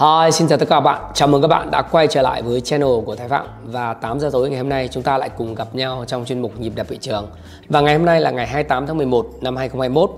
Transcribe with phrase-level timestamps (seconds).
[0.00, 1.02] Hi, xin chào tất cả các bạn.
[1.14, 4.20] Chào mừng các bạn đã quay trở lại với channel của Thái Phạm và 8
[4.20, 6.72] giờ tối ngày hôm nay chúng ta lại cùng gặp nhau trong chuyên mục nhịp
[6.74, 7.28] đập thị trường.
[7.68, 10.10] Và ngày hôm nay là ngày 28 tháng 11 năm 2021.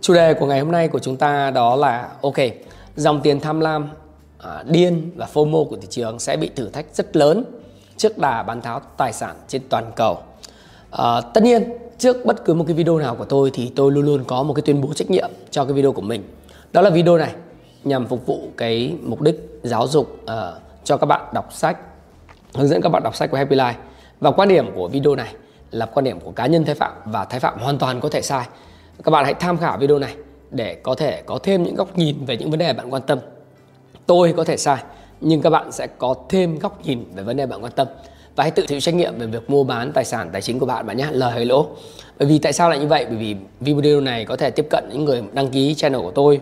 [0.00, 2.34] Chủ đề của ngày hôm nay của chúng ta đó là ok,
[2.96, 3.88] dòng tiền tham lam,
[4.38, 7.44] à, điên và FOMO của thị trường sẽ bị thử thách rất lớn
[7.96, 10.18] trước đà bán tháo tài sản trên toàn cầu.
[10.90, 11.64] À, tất nhiên
[11.98, 14.54] trước bất cứ một cái video nào của tôi thì tôi luôn luôn có một
[14.54, 16.22] cái tuyên bố trách nhiệm cho cái video của mình.
[16.72, 17.32] Đó là video này
[17.88, 20.28] nhằm phục vụ cái mục đích giáo dục uh,
[20.84, 21.78] cho các bạn đọc sách
[22.54, 23.74] hướng dẫn các bạn đọc sách của Happy Life.
[24.20, 25.34] Và quan điểm của video này
[25.70, 28.22] là quan điểm của cá nhân Thái Phạm và Thái Phạm hoàn toàn có thể
[28.22, 28.46] sai.
[29.04, 30.14] Các bạn hãy tham khảo video này
[30.50, 33.18] để có thể có thêm những góc nhìn về những vấn đề bạn quan tâm.
[34.06, 34.82] Tôi có thể sai
[35.20, 37.88] nhưng các bạn sẽ có thêm góc nhìn về vấn đề bạn quan tâm.
[38.36, 40.66] Và hãy tự chịu trách nhiệm về việc mua bán tài sản tài chính của
[40.66, 41.06] bạn bạn nhé.
[41.10, 41.66] Lời hay lỗ.
[42.18, 43.06] Bởi vì tại sao lại như vậy?
[43.08, 46.40] Bởi vì video này có thể tiếp cận những người đăng ký channel của tôi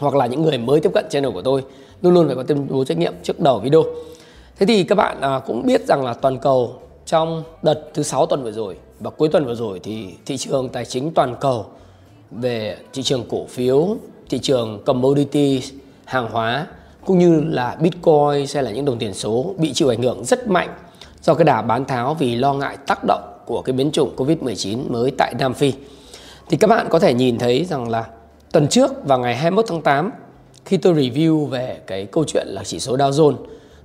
[0.00, 1.64] hoặc là những người mới tiếp cận channel của tôi
[2.02, 3.84] luôn luôn phải có tuyên bố trách nhiệm trước đầu video
[4.58, 6.74] thế thì các bạn à, cũng biết rằng là toàn cầu
[7.06, 10.68] trong đợt thứ sáu tuần vừa rồi và cuối tuần vừa rồi thì thị trường
[10.68, 11.66] tài chính toàn cầu
[12.30, 13.96] về thị trường cổ phiếu
[14.28, 15.62] thị trường commodity
[16.04, 16.66] hàng hóa
[17.06, 20.48] cũng như là bitcoin hay là những đồng tiền số bị chịu ảnh hưởng rất
[20.48, 20.68] mạnh
[21.22, 24.78] do cái đà bán tháo vì lo ngại tác động của cái biến chủng Covid-19
[24.88, 25.72] mới tại Nam Phi.
[26.48, 28.04] Thì các bạn có thể nhìn thấy rằng là
[28.52, 30.10] Tuần trước vào ngày 21 tháng 8
[30.64, 33.36] khi tôi review về cái câu chuyện là chỉ số Dow Jones,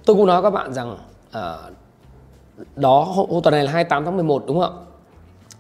[0.06, 0.98] tôi cũng nói các bạn rằng
[1.32, 1.58] à,
[2.76, 4.82] đó hôm tuần này là 28 tháng 11 đúng không ạ?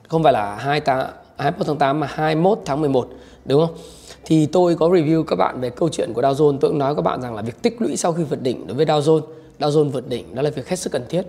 [0.07, 3.09] Không phải là 21 tháng 8 mà 21 tháng 11
[3.45, 3.75] đúng không?
[4.25, 6.95] Thì tôi có review các bạn về câu chuyện của Dow Jones, tôi cũng nói
[6.95, 9.21] các bạn rằng là việc tích lũy sau khi vượt đỉnh đối với Dow Jones,
[9.59, 11.23] Dow Jones vượt đỉnh đó là việc hết sức cần thiết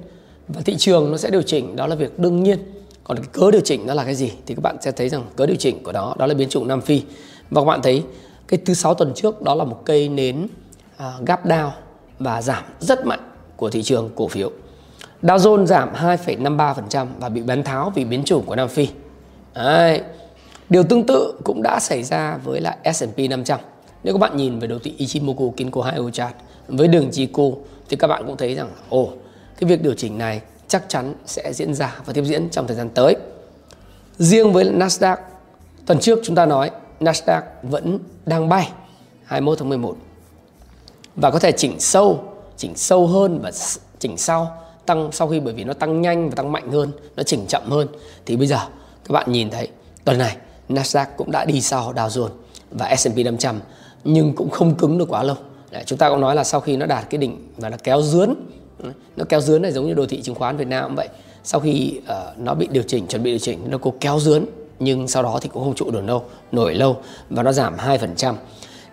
[0.49, 2.59] và thị trường nó sẽ điều chỉnh đó là việc đương nhiên.
[3.05, 5.25] Còn cái cớ điều chỉnh đó là cái gì thì các bạn sẽ thấy rằng
[5.37, 7.03] cớ điều chỉnh của đó đó là biến chủng Nam Phi
[7.51, 8.05] và các bạn thấy
[8.49, 10.47] cái thứ sáu tuần trước đó là một cây nến
[10.97, 11.71] à, uh, gap down
[12.19, 13.21] và giảm rất mạnh
[13.57, 14.51] của thị trường cổ phiếu.
[15.23, 18.89] Dow Jones giảm 2,53% và bị bán tháo vì biến chủng của Nam Phi.
[19.55, 20.01] Đấy.
[20.69, 23.61] Điều tương tự cũng đã xảy ra với lại S&P 500.
[24.05, 26.35] Nếu các bạn nhìn về đồ thị Ichimoku Kinko Hyo chart
[26.69, 27.43] với đường Chico
[27.89, 29.09] thì các bạn cũng thấy rằng ồ,
[29.61, 32.77] cái việc điều chỉnh này chắc chắn sẽ diễn ra và tiếp diễn trong thời
[32.77, 33.17] gian tới.
[34.19, 35.17] Riêng với Nasdaq,
[35.87, 36.71] tuần trước chúng ta nói
[37.01, 38.73] Nasdaq vẫn đang bay
[39.25, 39.97] 21 tháng 11
[41.17, 42.25] và có thể chỉnh sâu,
[42.57, 43.51] chỉnh sâu hơn và
[43.99, 47.23] chỉnh sau tăng sau khi bởi vì nó tăng nhanh và tăng mạnh hơn, nó
[47.23, 47.89] chỉnh chậm hơn
[48.27, 48.59] thì bây giờ
[49.05, 49.69] các bạn nhìn thấy
[50.05, 50.37] tuần này
[50.69, 52.31] Nasdaq cũng đã đi sau Dow Jones
[52.71, 53.61] và S&P 500
[54.05, 55.37] nhưng cũng không cứng được quá lâu.
[55.71, 58.03] Đấy, chúng ta cũng nói là sau khi nó đạt cái đỉnh và nó kéo
[58.03, 58.35] dướn,
[59.17, 61.09] nó kéo dướn này giống như đồ thị chứng khoán Việt Nam cũng vậy.
[61.45, 64.45] Sau khi uh, nó bị điều chỉnh, chuẩn bị điều chỉnh, nó cố kéo dướn
[64.79, 66.97] nhưng sau đó thì cũng không trụ được lâu nổi lâu
[67.31, 68.35] và nó giảm 2%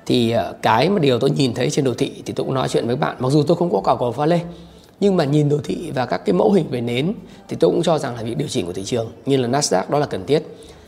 [0.06, 2.70] thì ờ, cái mà điều tôi nhìn thấy trên đồ thị thì tôi cũng nói
[2.70, 4.40] chuyện với bạn mặc dù tôi không có cả cầu pha lê
[5.04, 7.14] nhưng mà nhìn đồ thị và các cái mẫu hình về nến
[7.48, 9.84] thì tôi cũng cho rằng là việc điều chỉnh của thị trường như là Nasdaq
[9.90, 10.44] đó là cần thiết.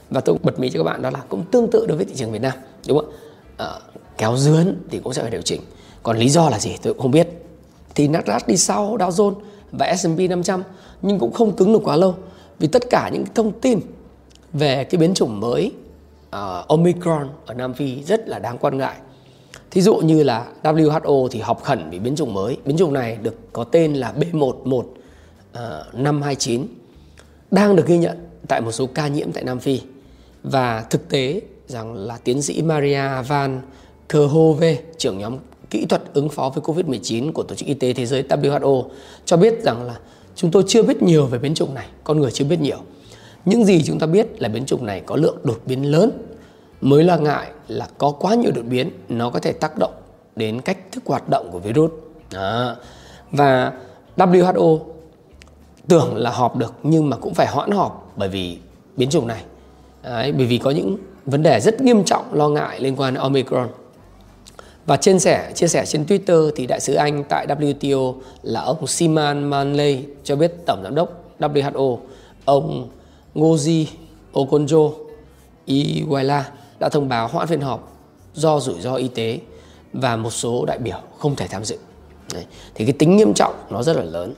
[0.10, 2.14] Và tôi bật mí cho các bạn đó là cũng tương tự đối với thị
[2.16, 2.54] trường Việt Nam
[2.88, 3.12] đúng không
[3.58, 3.66] ạ?
[3.66, 3.80] À,
[4.18, 5.62] kéo dướn thì cũng sẽ phải điều chỉnh.
[6.04, 7.28] Còn lý do là gì tôi cũng không biết.
[7.96, 9.34] Thì Nasdaq đi sau Dow Jones
[9.72, 10.64] và S&P 500
[11.02, 12.16] nhưng cũng không cứng được quá lâu
[12.60, 13.80] vì tất cả những thông tin
[14.56, 15.72] về cái biến chủng mới
[16.28, 18.96] uh, Omicron ở Nam Phi rất là đáng quan ngại.
[19.72, 22.58] Thí dụ như là WHO thì họp khẩn vì biến chủng mới.
[22.66, 24.86] Biến chủng này được có tên là B11529 uh,
[25.54, 26.68] ờ,
[27.52, 28.18] đang được ghi nhận
[28.48, 29.82] tại một số ca nhiễm tại Nam Phi.
[30.44, 33.62] Và thực tế rằng là tiến sĩ Maria Van
[34.10, 35.38] Kerkhove, trưởng nhóm
[35.70, 38.84] kỹ thuật ứng phó với COVID-19 của Tổ chức Y tế Thế giới WHO
[39.26, 40.00] cho biết rằng là
[40.36, 42.78] chúng tôi chưa biết nhiều về biến chủng này, con người chưa biết nhiều.
[43.46, 46.12] Những gì chúng ta biết là biến chủng này có lượng đột biến lớn.
[46.82, 49.94] Mới lo ngại là có quá nhiều đột biến nó có thể tác động
[50.36, 51.92] đến cách thức hoạt động của virus.
[52.34, 52.76] à,
[53.32, 53.72] Và
[54.18, 54.80] WHO
[55.88, 58.58] tưởng là họp được nhưng mà cũng phải hoãn họp bởi vì
[58.98, 59.44] biến chủng này.
[60.04, 63.24] Đấy, bởi vì có những vấn đề rất nghiêm trọng lo ngại liên quan đến
[63.24, 63.68] Omicron.
[64.86, 68.88] Và chia sẻ chia sẻ trên Twitter thì đại sứ Anh tại WTO là ông
[68.88, 71.10] Simon Manley cho biết tổng giám đốc
[71.40, 71.98] WHO
[72.46, 72.90] ông
[73.36, 73.86] Ngozi
[74.34, 74.92] Okonjo
[75.68, 76.42] Iweala
[76.80, 77.92] đã thông báo hoãn phiên họp
[78.34, 79.40] do rủi ro y tế
[79.94, 81.78] và một số đại biểu không thể tham dự.
[82.34, 82.46] Đấy.
[82.76, 84.34] thì cái tính nghiêm trọng nó rất là lớn.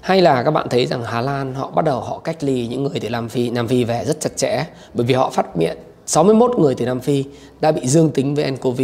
[0.00, 2.82] Hay là các bạn thấy rằng Hà Lan họ bắt đầu họ cách ly những
[2.82, 5.78] người từ Nam Phi Nam Phi về rất chặt chẽ bởi vì họ phát hiện
[6.06, 7.24] 61 người từ Nam Phi
[7.60, 8.80] đã bị dương tính với nCoV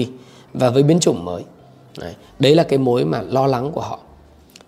[0.55, 1.43] và với biến chủng mới.
[1.99, 3.99] Đấy, đấy là cái mối mà lo lắng của họ.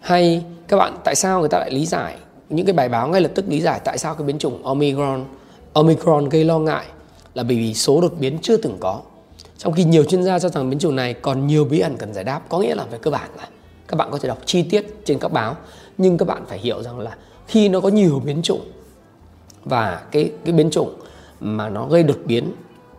[0.01, 2.17] Hay các bạn tại sao người ta lại lý giải
[2.49, 5.25] những cái bài báo ngay lập tức lý giải tại sao cái biến chủng Omicron
[5.73, 6.87] Omicron gây lo ngại
[7.35, 9.01] là bởi vì số đột biến chưa từng có.
[9.59, 12.15] Trong khi nhiều chuyên gia cho rằng biến chủng này còn nhiều bí ẩn cần
[12.15, 13.49] giải đáp, có nghĩa là về cơ bản là
[13.89, 15.57] các bạn có thể đọc chi tiết trên các báo,
[15.99, 17.17] nhưng các bạn phải hiểu rằng là
[17.47, 18.73] khi nó có nhiều biến chủng
[19.65, 20.95] và cái cái biến chủng
[21.41, 22.53] mà nó gây đột biến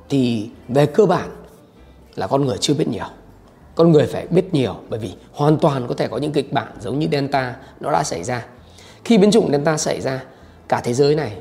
[0.09, 1.29] thì về cơ bản
[2.15, 3.05] là con người chưa biết nhiều.
[3.75, 6.67] Con người phải biết nhiều bởi vì hoàn toàn có thể có những kịch bản
[6.81, 8.45] giống như delta nó đã xảy ra
[9.07, 10.23] khi biến chủng delta xảy ra
[10.67, 11.31] cả thế giới này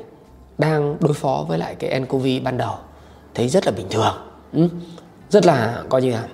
[0.57, 2.75] đang đối phó với lại cái ncov ban đầu.
[3.35, 4.15] Thấy rất là bình thường.
[4.53, 4.67] Ừ?
[5.29, 6.27] rất là coi như là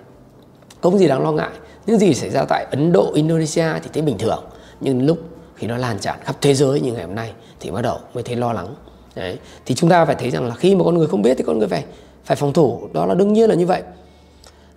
[0.81, 1.49] không gì đáng lo ngại.
[1.85, 4.43] Những gì xảy ra tại ấn độ indonesia thì thấy bình thường.
[4.81, 5.17] Nhưng lúc
[5.55, 8.23] khi nó lan tràn khắp thế giới như ngày hôm nay thì bắt đầu mới
[8.23, 8.75] thấy lo lắng.
[9.15, 9.37] Đấy.
[9.65, 11.59] thì chúng ta phải thấy rằng là khi mà con người không biết thì con
[11.59, 11.85] người phải
[12.25, 12.89] phải phòng thủ.
[12.93, 13.81] Đó là đương nhiên là như vậy.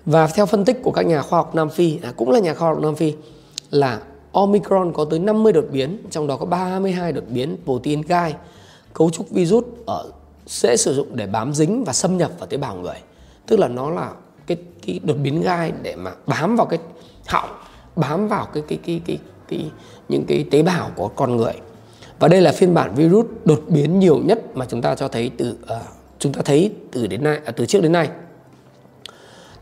[0.06, 2.54] Và theo phân tích của các nhà khoa học Nam Phi à, cũng là nhà
[2.54, 3.14] khoa học Nam Phi
[3.70, 4.00] là
[4.36, 8.34] Omicron có tới 50 đột biến trong đó có 32 đột biến protein gai
[8.94, 10.10] cấu trúc virus ở
[10.46, 12.96] sẽ sử dụng để bám dính và xâm nhập vào tế bào người.
[13.46, 14.12] Tức là nó là
[14.46, 14.56] cái
[14.86, 16.78] cái đột biến gai để mà bám vào cái
[17.26, 17.48] họng
[17.96, 19.18] bám vào cái cái cái cái,
[19.48, 19.70] cái
[20.08, 21.54] những cái tế bào của con người.
[22.18, 25.30] Và đây là phiên bản virus đột biến nhiều nhất mà chúng ta cho thấy
[25.38, 25.82] từ uh,
[26.18, 28.08] chúng ta thấy từ đến nay uh, từ trước đến nay.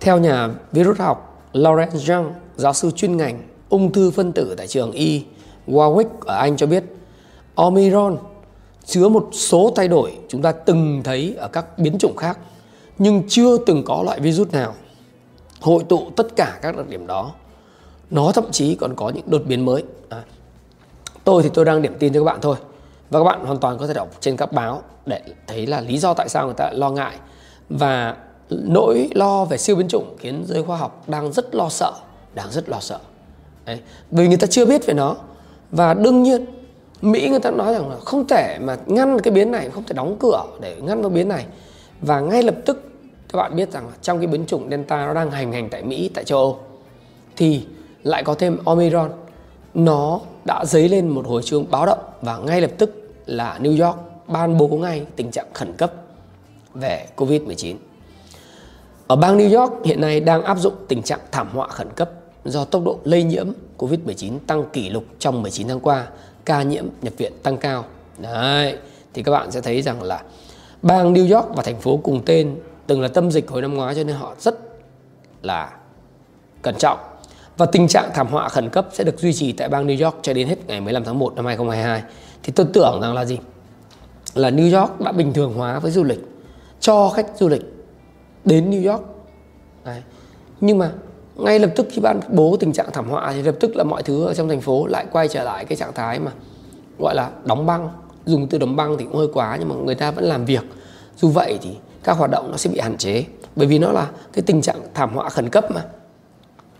[0.00, 3.43] Theo nhà virus học Lawrence Young giáo sư chuyên ngành
[3.75, 5.23] ung thư phân tử tại trường Y
[5.67, 6.85] Warwick ở Anh cho biết
[7.55, 8.17] Omicron
[8.85, 12.38] chứa một số thay đổi chúng ta từng thấy ở các biến chủng khác
[12.99, 14.75] nhưng chưa từng có loại virus nào
[15.61, 17.32] hội tụ tất cả các đặc điểm đó.
[18.11, 19.85] Nó thậm chí còn có những đột biến mới.
[20.09, 20.23] À,
[21.25, 22.56] tôi thì tôi đang điểm tin cho các bạn thôi
[23.11, 25.99] và các bạn hoàn toàn có thể đọc trên các báo để thấy là lý
[25.99, 27.17] do tại sao người ta lo ngại
[27.69, 28.17] và
[28.50, 31.93] nỗi lo về siêu biến chủng khiến giới khoa học đang rất lo sợ
[32.35, 32.99] đang rất lo sợ.
[33.67, 33.81] Đấy.
[34.11, 35.17] vì người ta chưa biết về nó
[35.71, 36.45] và đương nhiên,
[37.03, 39.93] Mỹ người ta nói rằng là không thể mà ngăn cái biến này, không thể
[39.93, 41.47] đóng cửa để ngăn cái biến này
[42.01, 42.91] và ngay lập tức,
[43.33, 45.83] các bạn biết rằng là trong cái biến chủng Delta nó đang hành hành tại
[45.83, 46.59] Mỹ, tại châu Âu,
[47.37, 47.65] thì
[48.03, 49.11] lại có thêm Omicron
[49.75, 53.87] nó đã dấy lên một hồi chuông báo động và ngay lập tức là New
[53.87, 55.93] York ban bố ngay tình trạng khẩn cấp
[56.75, 57.77] về Covid-19.
[59.07, 62.11] Ở bang New York hiện nay đang áp dụng tình trạng thảm họa khẩn cấp
[62.44, 63.49] do tốc độ lây nhiễm
[63.79, 66.06] Covid-19 tăng kỷ lục trong 19 tháng qua,
[66.44, 67.85] ca nhiễm nhập viện tăng cao.
[68.19, 68.79] Đấy,
[69.14, 70.23] thì các bạn sẽ thấy rằng là
[70.82, 72.56] bang New York và thành phố cùng tên
[72.87, 74.58] từng là tâm dịch hồi năm ngoái cho nên họ rất
[75.43, 75.70] là
[76.62, 76.99] cẩn trọng
[77.56, 80.17] và tình trạng thảm họa khẩn cấp sẽ được duy trì tại bang New York
[80.23, 82.02] cho đến hết ngày 15 tháng 1 năm 2022.
[82.43, 83.38] Thì tôi tưởng rằng là gì?
[84.35, 86.20] Là New York đã bình thường hóa với du lịch,
[86.81, 87.62] cho khách du lịch
[88.44, 89.02] đến New York.
[89.85, 90.02] Đấy.
[90.61, 90.93] Nhưng mà
[91.37, 94.03] ngay lập tức khi ban bố tình trạng thảm họa thì lập tức là mọi
[94.03, 96.31] thứ ở trong thành phố lại quay trở lại cái trạng thái mà,
[96.99, 97.89] gọi là, đóng băng.
[98.27, 100.65] Dùng từ đóng băng thì cũng hơi quá nhưng mà người ta vẫn làm việc.
[101.17, 101.71] Dù vậy thì
[102.05, 103.25] các hoạt động nó sẽ bị hạn chế,
[103.56, 105.85] bởi vì nó là cái tình trạng thảm họa khẩn cấp mà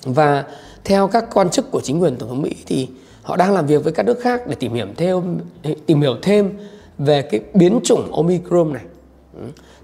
[0.03, 0.45] và
[0.85, 2.89] theo các quan chức của chính quyền tổng thống Mỹ thì
[3.23, 5.41] họ đang làm việc với các nước khác để tìm hiểu thêm,
[5.87, 6.53] tìm hiểu thêm
[6.99, 8.85] về cái biến chủng Omicron này.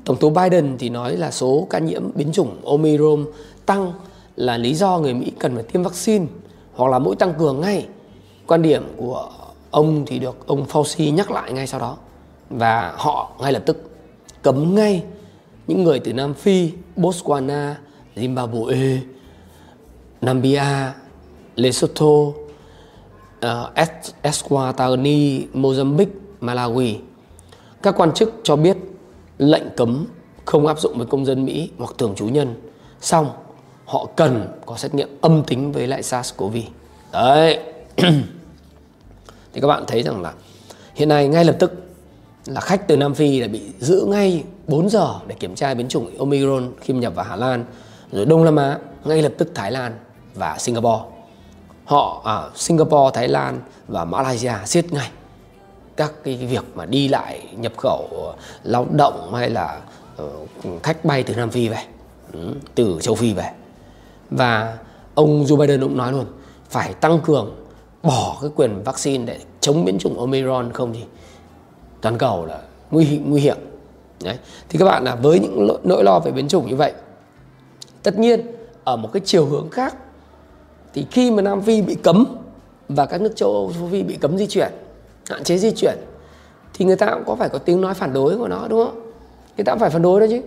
[0.05, 3.27] Tổng thống Biden thì nói là số ca nhiễm biến chủng Omicron
[3.67, 3.93] tăng
[4.41, 6.27] là lý do người Mỹ cần phải tiêm vaccine
[6.75, 7.87] hoặc là mũi tăng cường ngay.
[8.47, 9.31] Quan điểm của
[9.71, 11.97] ông thì được ông Fauci nhắc lại ngay sau đó
[12.51, 13.91] và họ ngay lập tức
[14.43, 15.03] cấm ngay
[15.67, 17.75] những người từ Nam Phi, Botswana,
[18.17, 18.99] Zimbabwe,
[20.21, 20.93] Namibia,
[21.57, 22.35] Lesotho, uh,
[24.23, 26.95] Eswatini, Mozambique, Malawi.
[27.83, 28.77] Các quan chức cho biết
[29.39, 30.07] lệnh cấm
[30.45, 32.55] không áp dụng với công dân Mỹ hoặc thường trú nhân.
[33.01, 33.31] Xong,
[33.91, 36.63] họ cần có xét nghiệm âm tính với lại SARS-CoV.
[37.13, 37.59] Đấy.
[39.53, 40.33] thì các bạn thấy rằng là
[40.95, 41.73] hiện nay ngay lập tức
[42.47, 45.89] là khách từ Nam Phi là bị giữ ngay 4 giờ để kiểm tra biến
[45.89, 47.65] chủng Omicron khi nhập vào Hà Lan.
[48.13, 49.99] Rồi Đông Nam Á, ngay lập tức Thái Lan
[50.35, 51.03] và Singapore.
[51.85, 55.11] Họ ở à, Singapore, Thái Lan và Malaysia siết ngay
[55.97, 59.81] các cái việc mà đi lại nhập khẩu ờ, lao động hay là
[60.23, 61.85] uh, khách bay từ Nam Phi về,
[62.33, 63.51] ừ, từ châu Phi về.
[64.31, 64.79] Và
[65.15, 66.27] ông Joe Biden cũng nói luôn,
[66.69, 67.55] phải tăng cường,
[68.03, 71.01] bỏ cái quyền vaccine để chống biến chủng Omicron không thì
[72.01, 72.61] toàn cầu là
[72.91, 73.57] nguy nguy hiểm.
[74.25, 74.39] Đấy.
[74.69, 76.93] thì các bạn là với những nỗi lo về biến chủng như vậy,
[78.03, 78.41] tất nhiên
[78.85, 79.97] ở một cái chiều hướng khác,
[80.95, 82.25] thì khi mà Nam Phi bị cấm
[82.89, 84.73] và các nước châu Âu, châu Phi bị cấm di chuyển,
[85.29, 85.99] hạn chế di chuyển,
[86.75, 89.01] thì người ta cũng có phải có tiếng nói phản đối của nó, đúng không?
[89.57, 90.41] Người ta cũng phải phản đối đó chứ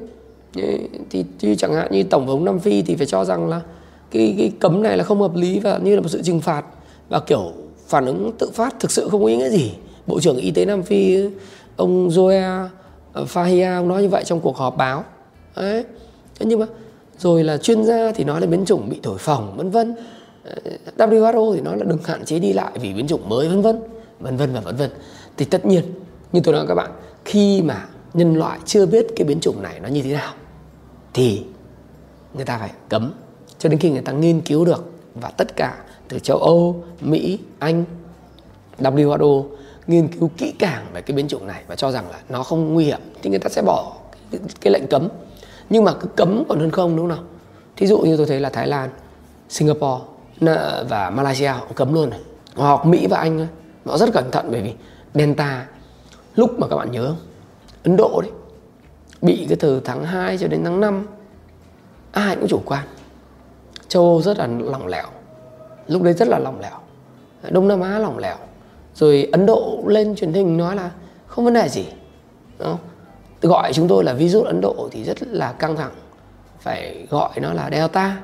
[0.53, 3.62] thì, như chẳng hạn như tổng thống Nam Phi thì phải cho rằng là
[4.12, 6.65] cái, cái cấm này là không hợp lý và như là một sự trừng phạt.
[7.10, 7.51] Và kiểu
[7.88, 9.72] phản ứng tự phát thực sự không có ý nghĩa gì.
[10.07, 11.17] Bộ trưởng y tế Nam Phi
[11.75, 12.67] ông Joe
[13.13, 15.03] ờ, Fahia ông nói như vậy trong cuộc họp báo.
[15.55, 15.83] Đấy.
[16.39, 16.65] Thế nhưng mà
[17.17, 19.95] rồi là chuyên gia thì nói là biến chủng bị thổi phồng vân vân.
[20.98, 23.62] Ờ, WHO thì nói là đừng hạn chế đi lại vì biến chủng mới vân
[23.62, 23.79] vân.
[24.19, 24.89] Vân vân và vân vân.
[25.38, 25.83] Thì tất nhiên
[26.31, 26.91] như tôi nói các bạn
[27.25, 30.33] khi mà nhân loại chưa biết cái biến chủng này nó như thế nào
[31.13, 31.43] thì
[32.34, 33.13] người ta phải cấm.
[33.60, 37.39] Cho đến khi người ta nghiên cứu được và tất cả từ châu Âu, Mỹ,
[37.60, 37.86] Anh,
[38.79, 39.46] WHO
[39.88, 42.74] nghiên cứu kỹ càng về cái biến chủng này và cho rằng là nó không
[42.74, 43.93] nguy hiểm thì người ta sẽ bỏ
[44.32, 45.08] cái, cái lệnh cấm.
[45.70, 47.27] Nhưng mà cứ cấm còn hơn không đúng không
[47.75, 48.89] thí dụ như tôi thấy là Thái Lan
[49.50, 50.03] Singapore
[50.89, 52.20] và Malaysia họ cấm luôn này.
[52.55, 53.48] Hoặc Mỹ và Anh
[53.86, 54.74] họ rất cẩn thận bởi vì
[55.13, 55.67] Delta
[56.36, 57.13] lúc mà các bạn nhớ
[57.84, 58.32] Ấn Độ đấy
[59.23, 61.07] bị cái từ tháng 2 cho đến tháng 5
[62.11, 62.83] ai cũng chủ quan.
[63.87, 65.07] Châu Âu rất là lỏng lẻo,
[65.87, 66.79] lúc đấy rất là lỏng lẻo,
[67.49, 68.35] Đông Nam Á lỏng lẻo.
[68.95, 70.91] Rồi Ấn Độ lên truyền hình nói là
[71.27, 71.85] không vấn đề gì,
[72.59, 72.77] Đúng
[73.41, 75.91] gọi chúng tôi là virus Ấn Độ thì rất là căng thẳng,
[76.59, 78.17] phải gọi nó là Delta.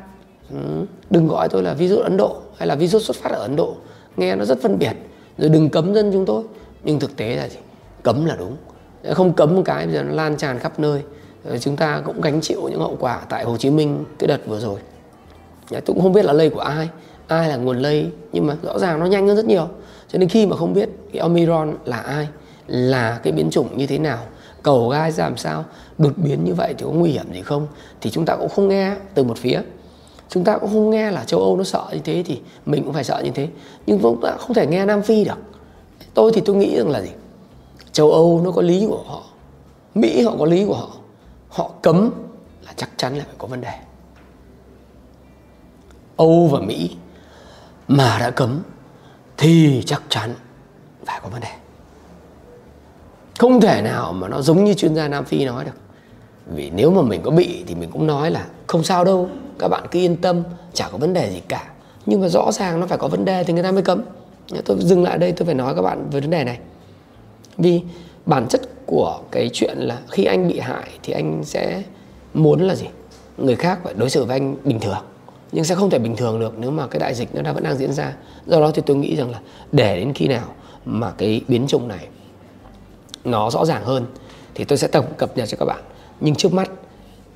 [0.52, 3.56] Ừ, đừng gọi tôi là virus Ấn Độ hay là virus xuất phát ở Ấn
[3.56, 3.76] Độ,
[4.18, 4.94] nghe nó rất phân biệt.
[5.38, 6.44] Rồi đừng cấm dân chúng tôi,
[6.84, 7.58] nhưng thực tế là gì?
[8.04, 8.58] Cấm là đúng
[9.14, 11.02] không cấm một cái, bây giờ nó lan tràn khắp nơi.
[11.46, 14.48] Ờ, chúng ta cũng gánh chịu những hậu quả tại Hồ Chí Minh cái đợt
[14.48, 14.80] vừa rồi.
[15.70, 16.90] Dạ, tôi cũng không biết là lây của ai.
[17.28, 19.68] Ai là nguồn lây, nhưng mà rõ ràng nó nhanh hơn rất nhiều.
[20.08, 22.28] Cho nên khi mà không biết cái Omicron là ai,
[22.68, 24.20] là cái biến chủng như thế nào,
[24.64, 25.66] cầu gai ra làm sao,
[25.98, 27.68] đột biến như vậy thì có nguy hiểm gì không,
[28.02, 29.62] thì chúng ta cũng không nghe từ một phía.
[30.30, 32.94] Chúng ta cũng không nghe là châu Âu nó sợ như thế thì mình cũng
[32.94, 33.48] phải sợ như thế.
[33.86, 35.38] Nhưng chúng ta không thể nghe Nam Phi được.
[36.14, 37.10] Tôi thì tôi nghĩ rằng là gì?
[37.92, 39.24] Châu Âu nó có lý của họ,
[39.96, 40.90] Mỹ họ có lý của họ
[41.50, 42.12] họ cấm
[42.66, 43.74] là chắc chắn là phải có vấn đề.
[46.18, 46.96] Âu và Mỹ
[47.88, 48.62] mà đã cấm
[49.38, 50.34] thì chắc chắn
[51.06, 51.52] phải có vấn đề.
[53.40, 55.78] Không thể nào mà nó giống như chuyên gia Nam Phi nói được.
[56.46, 59.30] Vì nếu mà mình có bị thì mình cũng nói là không sao đâu,
[59.60, 60.44] các bạn cứ yên tâm,
[60.74, 61.72] chả có vấn đề gì cả.
[62.06, 64.02] Nhưng mà rõ ràng nó phải có vấn đề thì người ta mới cấm.
[64.66, 66.60] Tôi dừng lại đây, tôi phải nói các bạn về vấn đề này
[67.60, 67.82] vì
[68.26, 71.84] bản chất của cái chuyện là khi anh bị hại thì anh sẽ
[72.34, 72.86] muốn là gì?
[73.38, 75.04] Người khác phải đối xử với anh bình thường
[75.52, 77.64] nhưng sẽ không thể bình thường được nếu mà cái đại dịch nó đã vẫn
[77.64, 78.14] đang diễn ra.
[78.46, 79.40] Do đó thì tôi nghĩ rằng là
[79.72, 80.54] để đến khi nào
[80.86, 82.08] mà cái biến chủng này
[83.26, 84.06] nó rõ ràng hơn
[84.56, 85.80] thì tôi sẽ tổng cập nhật cho các bạn.
[86.20, 86.72] Nhưng trước mắt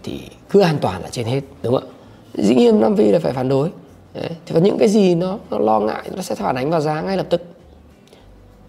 [0.04, 1.94] thì cứ an toàn là trên hết đúng không ạ?
[2.34, 3.70] Dĩ nhiên Nam Phi là phải phản đối.
[4.14, 4.30] Đấy.
[4.46, 7.02] thì có những cái gì nó, nó lo ngại nó sẽ phản ánh vào giá
[7.02, 7.42] ngay lập tức.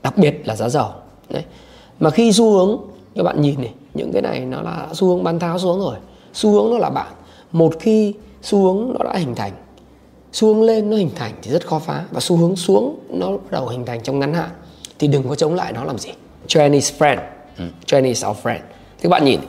[0.03, 0.91] Đặc biệt là giá dầu.
[1.31, 1.45] Đấy.
[2.01, 2.81] mà khi xu hướng
[3.15, 5.97] các bạn nhìn này những cái này nó là xu hướng bán tháo xuống rồi.
[6.35, 7.13] Xu hướng nó là bạn.
[7.53, 9.53] Một khi xu hướng nó đã hình thành
[10.33, 12.05] xu hướng lên nó hình thành thì rất khó phá.
[12.11, 14.51] Và xu hướng xuống nó bắt đầu hình thành trong ngắn hạn
[14.99, 16.11] thì đừng có chống lại nó làm gì.
[16.47, 17.19] Chinese friend.
[17.59, 17.65] Ừ.
[17.87, 18.59] Chinese our friend.
[18.99, 19.41] Thì các bạn nhìn.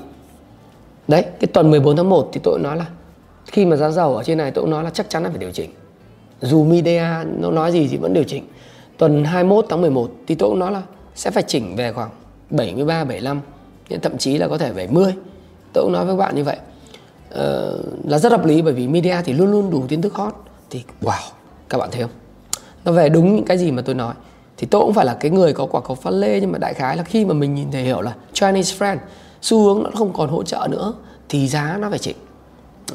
[1.08, 2.86] Đấy cái tuần 14 tháng 1 thì tôi nói là
[3.46, 5.38] khi mà giá dầu ở trên này tôi cũng nói là chắc chắn là phải
[5.38, 5.70] điều chỉnh.
[6.41, 7.03] Dù media
[7.38, 8.44] nó nói gì thì vẫn điều chỉnh.
[8.98, 10.82] Tuần 21 tháng 11 thì tôi cũng nói là
[11.15, 12.10] sẽ phải chỉnh về khoảng
[12.50, 13.41] 73 75
[14.01, 15.13] thậm chí là có thể 70
[15.74, 16.57] tôi cũng nói với các bạn như vậy.
[17.29, 20.34] Ờ, là rất hợp lý bởi vì media thì luôn luôn đủ tin tức hot.
[20.69, 21.29] Thì wow
[21.69, 22.12] các bạn thấy không?
[22.86, 24.13] Nó về đúng những cái gì mà tôi nói.
[24.57, 26.74] Thì tôi cũng phải là cái người có quả cầu pha lê nhưng mà đại
[26.74, 28.98] khái là khi mà mình nhìn thấy hiểu là Chinese friend
[29.41, 30.93] xu hướng nó không còn hỗ trợ nữa
[31.29, 32.17] thì giá nó phải chỉnh.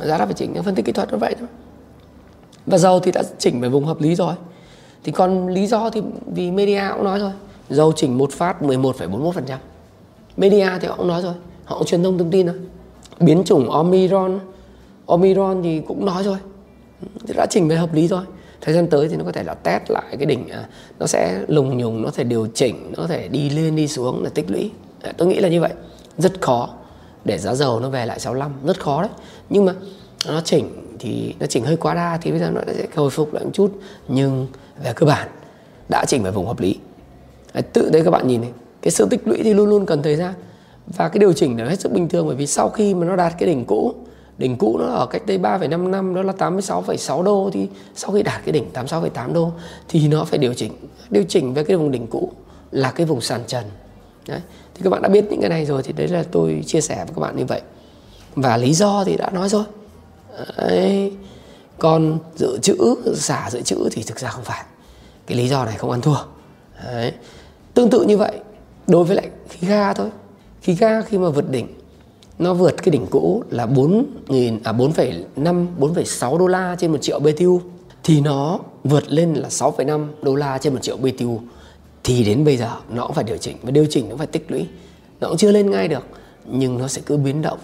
[0.05, 1.49] Giá nó phải chỉnh phân tích kỹ thuật nó vậy thôi.
[2.67, 4.35] Và dầu thì đã chỉnh về vùng hợp lý rồi.
[5.05, 7.33] Thì còn lý do thì vì media cũng nói rồi
[7.71, 9.57] dầu chỉnh một phát 11,41%
[10.37, 11.35] media thì họ cũng nói rồi
[11.65, 12.57] họ cũng truyền thông thông tin rồi
[13.21, 14.41] biến chủng Omicron
[15.11, 16.37] Omicron thì cũng nói rồi.
[17.27, 18.25] Thì đã chỉnh về hợp lý rồi.
[18.61, 21.41] Thời gian tới thì nó có thể là test lại cái đỉnh à, nó sẽ
[21.49, 24.71] lùng nhùng nó thể điều chỉnh nó thể đi lên đi xuống là tích lũy.
[25.03, 25.73] À, tôi nghĩ là như vậy.
[26.19, 26.69] Rất khó
[27.25, 29.11] để giá dầu nó về lại 65 rất khó đấy.
[29.51, 29.75] Nhưng mà
[30.27, 33.35] nó chỉnh thì nó chỉnh hơi quá đa thì bây giờ nó sẽ hồi phục
[33.35, 33.73] lại một chút.
[34.09, 34.47] Nhưng
[34.83, 35.29] về cơ bản
[35.89, 36.77] đã chỉnh về vùng hợp lý
[37.55, 38.51] đấy, tự đấy các bạn nhìn này
[38.83, 40.35] cái sự tích lũy thì luôn luôn cần thời gian.
[40.87, 43.17] Và cái điều chỉnh là hết sức bình thường bởi vì sau khi mà nó
[43.17, 43.95] đạt cái đỉnh cũ
[44.41, 48.23] đỉnh cũ nó ở cách đây 3,5 năm đó là 86,6 đô thì sau khi
[48.23, 49.53] đạt cái đỉnh 86,8 đô
[49.89, 50.73] thì nó phải điều chỉnh.
[51.11, 52.33] Điều chỉnh về cái vùng đỉnh cũ
[52.71, 53.65] là cái vùng sàn trần.
[54.29, 54.41] Đấy
[54.75, 56.97] thì các bạn đã biết những cái này rồi thì đấy là tôi chia sẻ
[56.97, 57.61] với các bạn như vậy.
[58.35, 59.65] Và lý do thì đã nói rồi.
[60.57, 61.13] Đấy.
[61.79, 62.77] còn dự trữ
[63.15, 64.65] xả dự trữ thì thực ra không phải.
[65.27, 66.17] Cái lý do này không ăn thua.
[66.85, 67.13] Đấy
[67.75, 68.33] tương tự như vậy
[68.87, 70.11] đối với lại khí ga thôi.
[70.63, 71.67] Khí ga khi mà vượt đỉnh
[72.39, 76.99] nó vượt cái đỉnh cũ là 4 nghìn à 4,5 4,6 đô la trên một
[77.03, 77.61] triệu BTU
[78.05, 81.41] thì nó vượt lên là 6,5 đô la trên một triệu BTU
[82.05, 83.57] thì đến bây giờ nó cũng phải điều chỉnh.
[83.63, 84.67] Và điều chỉnh nó phải tích lũy.
[85.21, 86.07] Nó cũng chưa lên ngay được
[86.45, 87.59] nhưng nó sẽ cứ biến động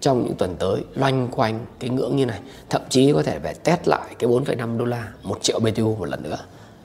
[0.00, 2.40] trong những tuần tới loanh quanh cái ngưỡng như này.
[2.70, 6.08] Thậm chí có thể phải test lại cái 4,5 đô la một triệu BTU một
[6.08, 6.38] lần nữa.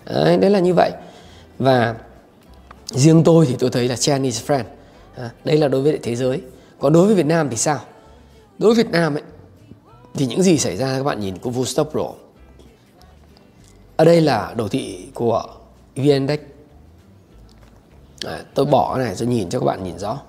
[0.06, 0.92] Đấy, đấy là như vậy.
[1.60, 1.96] Và
[2.90, 4.64] riêng tôi thì tôi thấy là Chinese friend
[5.16, 6.42] à, đây là đối với thế giới.
[6.80, 7.80] Còn đối với Việt Nam thì sao?
[8.58, 9.24] Đối với Việt Nam ấy
[10.14, 12.06] thì những gì xảy ra các bạn nhìn của Vostok Pro.
[13.96, 15.44] Ở đây là đồ thị của
[15.96, 16.40] VN Index
[18.26, 20.20] à, tôi bỏ cái này tôi nhìn cho các bạn nhìn rõ.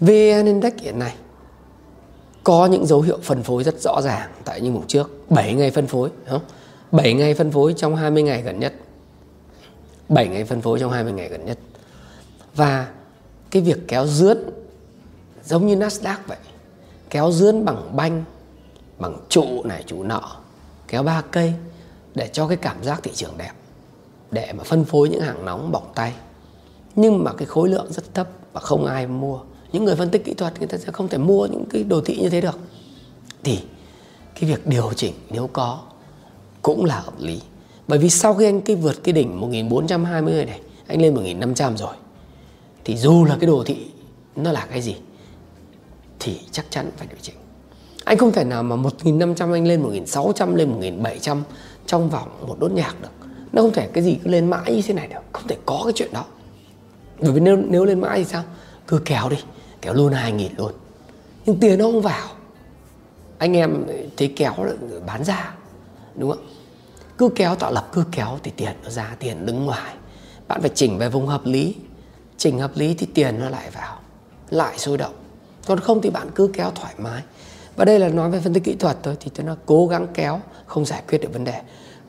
[0.00, 1.14] VN Index hiện nay
[2.44, 5.10] có những dấu hiệu phân phối rất rõ ràng tại những mục trước.
[5.30, 6.42] 7 ngày phân phối không?
[6.92, 8.74] 7 ngày phân phối trong 20 ngày gần nhất.
[10.08, 11.58] 7 ngày phân phối trong 20 ngày gần nhất.
[12.54, 12.88] Và
[13.50, 14.38] cái việc kéo dướn
[15.44, 16.38] giống như Nasdaq vậy,
[17.10, 18.24] kéo dướn bằng banh,
[18.98, 20.36] bằng trụ này, trụ nọ,
[20.88, 21.52] kéo ba cây
[22.14, 23.52] để cho cái cảm giác thị trường đẹp,
[24.30, 26.14] để mà phân phối những hàng nóng bỏng tay.
[26.96, 29.40] Nhưng mà cái khối lượng rất thấp và không ai mua.
[29.72, 32.00] Những người phân tích kỹ thuật, người ta sẽ không thể mua những cái đồ
[32.04, 32.58] thị như thế được.
[33.42, 33.58] Thì
[34.40, 35.80] cái việc điều chỉnh nếu có
[36.62, 37.40] cũng là hợp lý
[37.88, 41.94] bởi vì sau khi anh cái vượt cái đỉnh 1420 này anh lên 1500 rồi
[42.84, 43.86] thì dù là cái đồ thị
[44.36, 44.96] nó là cái gì
[46.18, 47.34] thì chắc chắn phải điều chỉnh.
[48.04, 51.42] Anh không thể nào mà 1.500 anh lên 1.600 lên 1.700
[51.86, 53.28] trong vòng một đốt nhạc được.
[53.52, 55.80] Nó không thể cái gì cứ lên mãi như thế này được không thể có
[55.84, 56.24] cái chuyện đó.
[57.20, 58.44] Bởi vì nếu, nếu lên mãi thì sao?
[58.86, 59.36] Cứ kéo đi
[59.82, 60.72] kéo luôn 2.000 luôn.
[61.46, 62.28] Nhưng tiền nó không vào.
[63.38, 63.84] Anh em
[64.16, 64.54] thấy kéo
[65.06, 65.54] bán ra
[66.14, 66.46] đúng không?
[67.18, 69.94] Cứ kéo tạo lập, cứ kéo thì tiền nó ra, tiền đứng ngoài.
[70.48, 71.74] Bạn phải chỉnh về vùng hợp lý.
[72.36, 73.98] Chỉnh hợp lý thì tiền nó lại vào,
[74.50, 75.14] lại sôi động.
[75.66, 77.22] Còn không thì bạn cứ kéo thoải mái.
[77.76, 80.06] Và đây là nói về phân tích kỹ thuật thôi, thì tôi nó cố gắng
[80.14, 81.60] kéo, không giải quyết được vấn đề.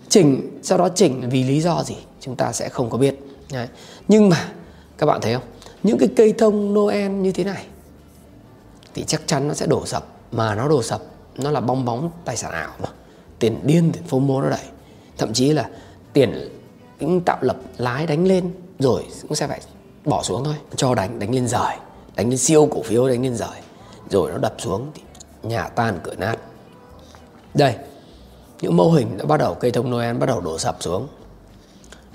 [0.10, 1.96] Chỉnh, sau đó chỉnh vì lý do gì?
[2.20, 3.16] Chúng ta sẽ không có biết.
[3.52, 3.68] Đấy.
[4.08, 4.52] nhưng mà,
[4.98, 5.44] các bạn thấy không?
[5.84, 7.66] Những cái cây thông Noel như thế này
[8.94, 10.08] thì chắc chắn nó sẽ đổ sập.
[10.32, 11.02] Mà nó đổ sập,
[11.38, 12.90] nó là bong bóng tài sản ảo mà.
[13.40, 14.66] Tiền điên, tiền FOMO nó đẩy
[15.20, 15.70] thậm chí là
[16.14, 16.50] tiền
[17.00, 19.62] cũng tạo lập lái đánh lên, rồi cũng sẽ phải
[20.06, 20.56] bỏ xuống thôi.
[20.76, 21.76] Cho đánh đánh lên rời.
[22.16, 23.62] Đánh lên siêu cổ phiếu, đánh lên rời.
[24.10, 25.02] Rồi nó đập xuống thì
[25.44, 26.38] nhà tan cửa nát.
[27.54, 27.76] Đây,
[28.62, 31.08] những mô hình đã bắt đầu, cây thông Noel bắt đầu đổ sập xuống.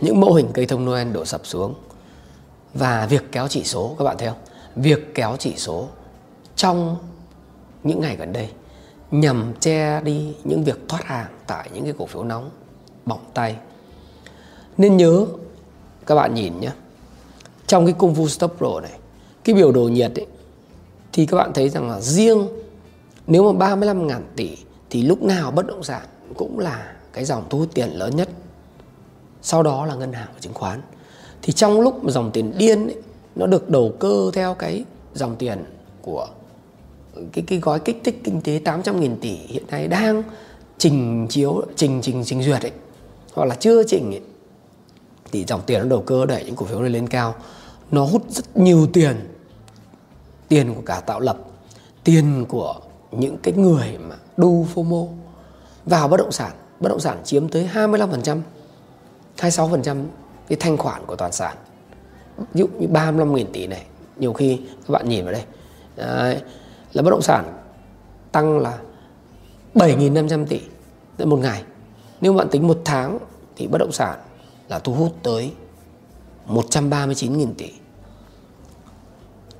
[0.01, 1.75] Những mô hình cây thông Noel đổ sập xuống.
[2.75, 4.39] Và việc kéo chỉ số, các bạn thấy không?
[4.77, 5.89] Việc kéo chỉ số
[6.57, 6.97] trong
[7.83, 8.49] những ngày gần đây
[9.11, 12.51] nhằm che đi những việc thoát hàng tại những cái cổ phiếu nóng
[13.07, 13.57] bỏng tay.
[14.79, 15.27] Nên nhớ
[16.07, 16.71] các bạn nhìn nhé
[17.67, 18.99] trong cái công vụ stop pro này
[19.45, 20.27] cái biểu đồ nhiệt ấy,
[21.13, 22.49] thì các bạn thấy rằng là riêng
[23.27, 24.57] nếu mà 35.000 tỷ
[24.91, 26.03] thì lúc nào bất động sản
[26.37, 28.29] cũng là cái dòng thu hút tiền lớn nhất.
[29.43, 30.81] Sau đó là ngân hàng và chứng khoán.
[31.43, 32.97] Thì trong lúc mà dòng tiền điên ấy,
[33.35, 35.65] nó được đầu cơ theo cái dòng tiền
[36.03, 36.29] của
[37.33, 40.23] cái cái gói kích thích kinh tế 800.000 tỷ hiện nay đang
[40.79, 42.73] trình chiếu trình trình trình duyệt ấy
[43.35, 44.21] hoặc là chưa chỉnh ấy,
[45.33, 47.35] thì dòng tiền nó đầu cơ đẩy những cổ phiếu này lên cao.
[47.91, 49.17] Nó hút rất nhiều tiền
[50.49, 51.39] tiền của cả tạo lập
[52.05, 52.75] tiền của
[53.11, 55.09] những cái người mà đu FOMO.
[55.85, 58.41] Vào bất động sản bất động sản chiếm tới 25%
[59.39, 60.05] 26%
[60.49, 61.57] cái thanh khoản của toàn sản.
[62.39, 63.85] Ví dụ như 35.000 tỷ này
[64.17, 65.43] nhiều khi các bạn nhìn vào đây
[65.97, 66.41] đấy,
[66.93, 67.61] là bất động sản
[68.33, 68.79] tăng là
[69.75, 70.61] 7.500 tỷ
[71.19, 71.63] một ngày
[72.25, 73.19] nếu bạn tính một tháng
[73.57, 74.19] thì bất động sản
[74.69, 75.53] là thu hút tới
[76.49, 77.71] 139.000 tỷ.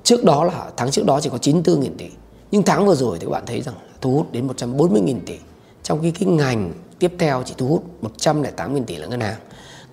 [0.03, 2.09] Trước đó là, tháng trước đó chỉ có 94.000 tỷ.
[2.51, 5.37] Nhưng tháng vừa rồi thì các bạn thấy rằng thu hút đến 140.000 tỷ.
[5.83, 7.83] Trong khi cái ngành tiếp theo chỉ thu hút
[8.17, 9.39] 108.000 tỷ là ngân hàng.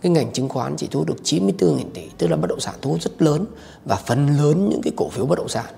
[0.01, 2.09] Cái ngành chứng khoán chỉ thu hút được 94.000 tỷ.
[2.19, 3.45] Tức là bất động sản thu hút rất lớn.
[3.85, 5.75] Và phần lớn những cái cổ phiếu bất động sản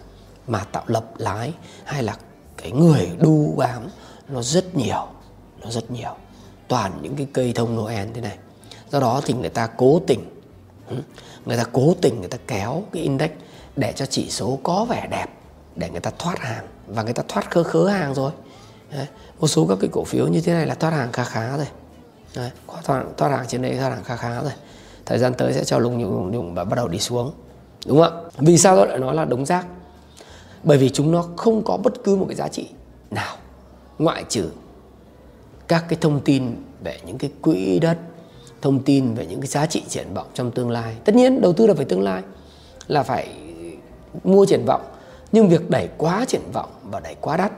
[0.49, 1.53] mà tạo lập lái
[1.85, 2.17] hay là
[2.57, 3.83] cái người đu bám
[4.29, 5.07] nó rất nhiều,
[5.63, 6.17] nó rất nhiều
[6.68, 8.38] toàn những cái cây thông Noel thế này.
[8.90, 10.20] Do đó thì người ta cố tình
[10.88, 10.96] ừ,
[11.46, 13.31] người ta cố tình người ta kéo cái index
[13.77, 15.27] để cho chỉ số có vẻ đẹp
[15.77, 16.66] để người ta thoát hàng.
[16.87, 18.33] Và người ta thoát khớ khớ hàng rồi.
[18.90, 19.07] Đấy.
[19.40, 21.66] một số các cái cổ phiếu như thế này là thoát hàng khá khá rồi.
[22.37, 22.50] Đấy.
[22.85, 24.53] thoát, thoát hàng trên đây thoát hàng khá khá rồi.
[25.07, 27.33] Thời gian tới sẽ cho lùng nhụng lùng nhùng và bắt đầu đi xuống.
[27.87, 28.31] Đúng không ạ?
[28.38, 29.66] Vì sao tôi lại nói là đống rác?
[30.62, 32.68] Bởi vì chúng nó không có bất cứ một cái giá trị
[33.11, 33.37] nào
[33.98, 34.50] ngoại trừ
[35.68, 37.98] các cái thông tin về những cái quỹ đất,
[38.62, 40.94] thông tin về những cái giá trị triển vọng trong tương lai.
[41.05, 42.22] Tất nhiên, đầu tư là phải tương lai,
[42.88, 43.29] là phải
[44.24, 44.83] mua triển vọng.
[45.33, 47.53] Nhưng việc đẩy quá triển vọng và đẩy quá đắt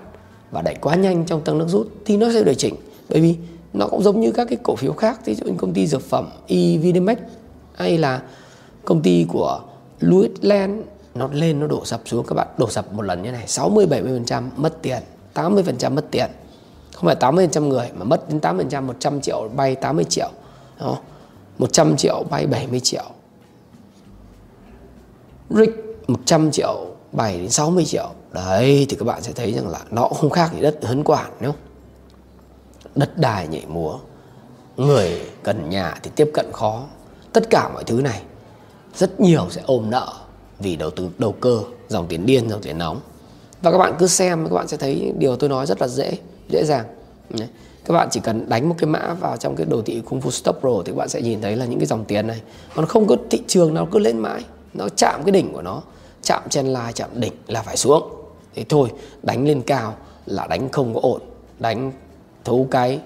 [0.51, 2.75] và đẩy quá nhanh trong tăng nước rút thì nó sẽ điều chỉnh.
[3.09, 3.37] Bởi vì
[3.73, 6.03] nó cũng giống như các cái cổ phiếu khác ví dụ như công ty dược
[6.03, 7.19] phẩm Evidemex
[7.75, 8.23] hay là
[8.85, 9.61] công ty của
[10.01, 10.81] Louis Land
[11.15, 12.27] nó lên, nó đổ sập xuống.
[12.27, 15.03] Các bạn, đổ sập một lần như này 60 70% mất tiền
[15.35, 16.31] 80% mất tiền
[16.97, 20.29] không phải 80% người, mà mất đến 8% 100 triệu bay 80 triệu
[20.81, 20.99] đó.
[21.59, 23.05] 100 triệu bay 70 triệu.
[25.51, 25.73] Rick
[26.09, 28.09] 100 triệu bay đến 60 triệu.
[28.33, 31.05] Đấy, thì các bạn sẽ thấy rằng là nó cũng không khác gì đất hấn
[31.05, 31.61] quản, đúng không?
[32.95, 33.99] Đất đai nhảy múa,
[34.77, 36.85] người cần nhà thì tiếp cận khó.
[37.33, 38.23] Tất cả mọi thứ này,
[38.95, 40.13] rất nhiều sẽ ôm nợ
[40.59, 43.01] vì đầu tư, đầu cơ, dòng tiền điên, dòng tiền nóng.
[43.63, 46.19] Và các bạn cứ xem, các bạn sẽ thấy điều tôi nói rất là dễ
[46.49, 46.85] dễ dàng.
[47.85, 50.31] Các bạn chỉ cần đánh một cái mã vào trong cái đồ thị Kung Fu
[50.31, 52.41] Stop Pro thì các bạn sẽ nhìn thấy là những cái dòng tiền này,
[52.75, 55.83] còn không có thị trường nào cứ lên mãi, nó chạm cái đỉnh của nó,
[56.23, 58.11] chạm trên lai, chạm đỉnh là phải xuống.
[58.55, 58.89] Thế thôi,
[59.23, 59.95] đánh lên cao
[60.27, 61.21] là đánh không có ổn.
[61.59, 61.93] Đánh
[62.45, 63.01] thấu cái,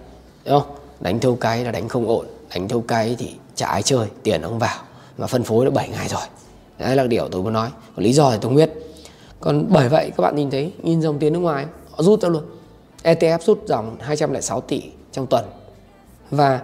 [0.44, 0.74] đúng không?
[1.00, 2.26] Đánh thấu cái là đánh không ổn.
[2.54, 4.78] Đánh thấu cái thì chả ai chơi, tiền không vào.
[5.18, 6.22] Mà phân phối đã 7 ngày rồi.
[6.78, 7.68] Đấy là điều tôi muốn nói.
[7.96, 8.70] Còn lý do thì tôi không biết.
[9.40, 12.28] Còn bởi vậy các bạn nhìn thấy, nhìn dòng tiền nước ngoài, họ rút ra
[12.28, 12.42] luôn.
[13.02, 14.82] ETF rút dòng 206 tỷ
[15.12, 15.44] trong tuần.
[16.30, 16.60] Và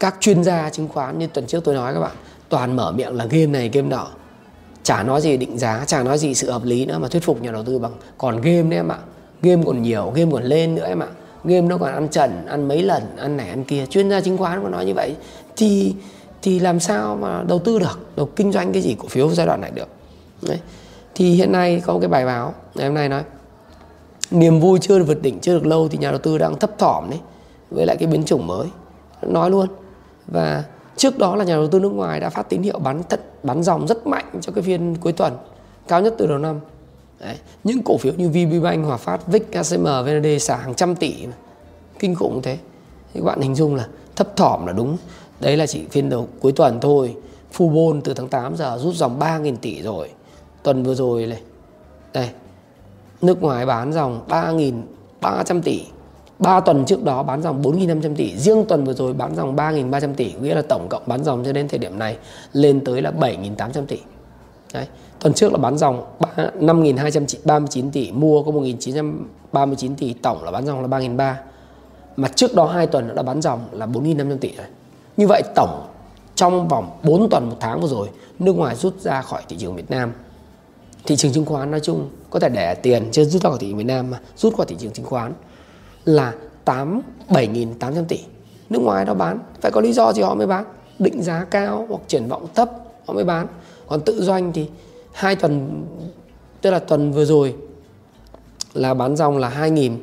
[0.00, 2.16] các chuyên gia chứng khoán như tuần trước tôi nói các bạn,
[2.48, 4.08] toàn mở miệng là game này, game nọ.
[4.82, 7.42] Chả nói gì định giá, chả nói gì sự hợp lý nữa mà thuyết phục
[7.42, 8.98] nhà đầu tư bằng, còn game đấy em ạ.
[9.42, 11.06] Game còn nhiều, game còn lên nữa em ạ.
[11.44, 13.86] Game nó còn ăn trần, ăn mấy lần, ăn này, ăn kia.
[13.86, 15.16] Chuyên gia chứng khoán còn nói như vậy,
[15.56, 15.94] thì
[16.42, 19.46] thì làm sao mà đầu tư được, đầu kinh doanh cái gì cổ phiếu giai
[19.46, 19.88] đoạn này được.
[20.42, 20.58] Đấy.
[21.14, 23.22] thì hiện nay có một cái bài báo, ngày hôm nay nói
[24.30, 26.78] niềm vui chưa được vượt đỉnh chưa được lâu thì nhà đầu tư đang thấp
[26.78, 27.20] thỏm đấy
[27.70, 28.66] với lại cái biến chủng mới.
[29.22, 29.66] Nói luôn.
[30.26, 30.64] Và
[30.96, 33.62] trước đó là nhà đầu tư nước ngoài đã phát tín hiệu bán thật bán
[33.62, 35.36] dòng rất mạnh cho cái phiên cuối tuần
[35.88, 36.60] cao nhất từ đầu năm.
[37.20, 37.36] Đấy.
[37.64, 41.14] những cổ phiếu như VPBank, Hòa Phát, Vic, KCM, VND xả hàng trăm tỷ
[41.98, 42.58] kinh khủng thế.
[43.14, 44.96] Thì các bạn hình dung là thấp thỏm là đúng.
[45.40, 47.16] Đấy là chỉ phiên đầu cuối tuần thôi.
[47.56, 50.10] Fubon từ tháng 8 giờ rút dòng 3.000 tỷ rồi.
[50.62, 51.40] Tuần vừa rồi này.
[52.12, 52.28] Đây
[53.22, 55.82] nước ngoài bán dòng 3.300 tỷ.
[56.38, 58.36] 3 tuần trước đó bán dòng 4.500 tỷ.
[58.36, 61.52] Riêng tuần vừa rồi bán dòng 3.300 tỷ, Nghĩa là tổng cộng bán dòng cho
[61.52, 62.16] đến thời điểm này
[62.52, 63.98] Lên tới là 7.800 tỷ.
[64.74, 64.86] Đấy.
[65.20, 66.04] Tuần trước là bán dòng
[66.60, 71.34] 5.239 tỷ, Mua có 1.939 tỷ, Tổng là bán dòng là 3.300
[72.16, 74.66] Mà trước đó 2 tuần đã bán dòng là 4.500 tỷ rồi.
[75.16, 75.86] Như vậy tổng,
[76.34, 79.76] trong vòng 4 tuần một tháng vừa rồi, Nước ngoài rút ra khỏi thị trường
[79.76, 80.12] Việt Nam
[81.04, 83.66] thị trường chứng khoán nói chung có thể để tiền chưa rút ra khỏi thị
[83.68, 85.32] trường Việt Nam mà, rút qua thị trường chứng khoán
[86.04, 86.34] là
[86.64, 88.18] 8 7.800 tỷ.
[88.70, 90.64] Nước ngoài nó bán, phải có lý do gì họ mới bán?
[90.98, 92.70] Định giá cao hoặc triển vọng thấp,
[93.06, 93.46] họ mới bán.
[93.86, 94.66] Còn tự doanh thì
[95.12, 95.84] hai tuần,
[96.60, 97.54] tức là tuần vừa rồi
[98.74, 99.96] là bán dòng là 2.000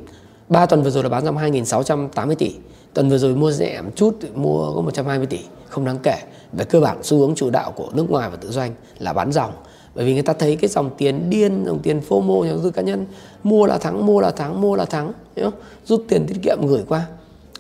[0.50, 2.56] ba tuần vừa rồi là bán dòng 2.680 tỷ.
[2.94, 6.18] Tuần vừa rồi mua rẻ một chút, mua có 120 tỷ, không đáng kể.
[6.54, 9.32] Về cơ bản, xu hướng chủ đạo của nước ngoài và tự doanh là bán
[9.32, 9.52] dòng
[9.98, 12.72] bởi vì người ta thấy cái dòng tiền điên, dòng tiền FOMO nhà đầu tư
[12.72, 13.06] cá nhân,
[13.44, 15.60] mua là thắng, mua là thắng, mua là thắng, hiểu không?
[15.86, 17.06] rút tiền tiết kiệm gửi qua.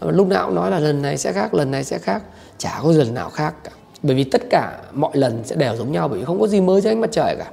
[0.02, 2.24] Lúc nào cũng nói là lần này sẽ khác, lần này sẽ khác.
[2.58, 3.72] Chả có lần nào khác cả.
[4.04, 6.62] Bởi vì tất cả mọi lần sẽ đều giống nhau, bởi vì không có gì
[6.62, 7.52] mới dưới ánh mặt trời cả.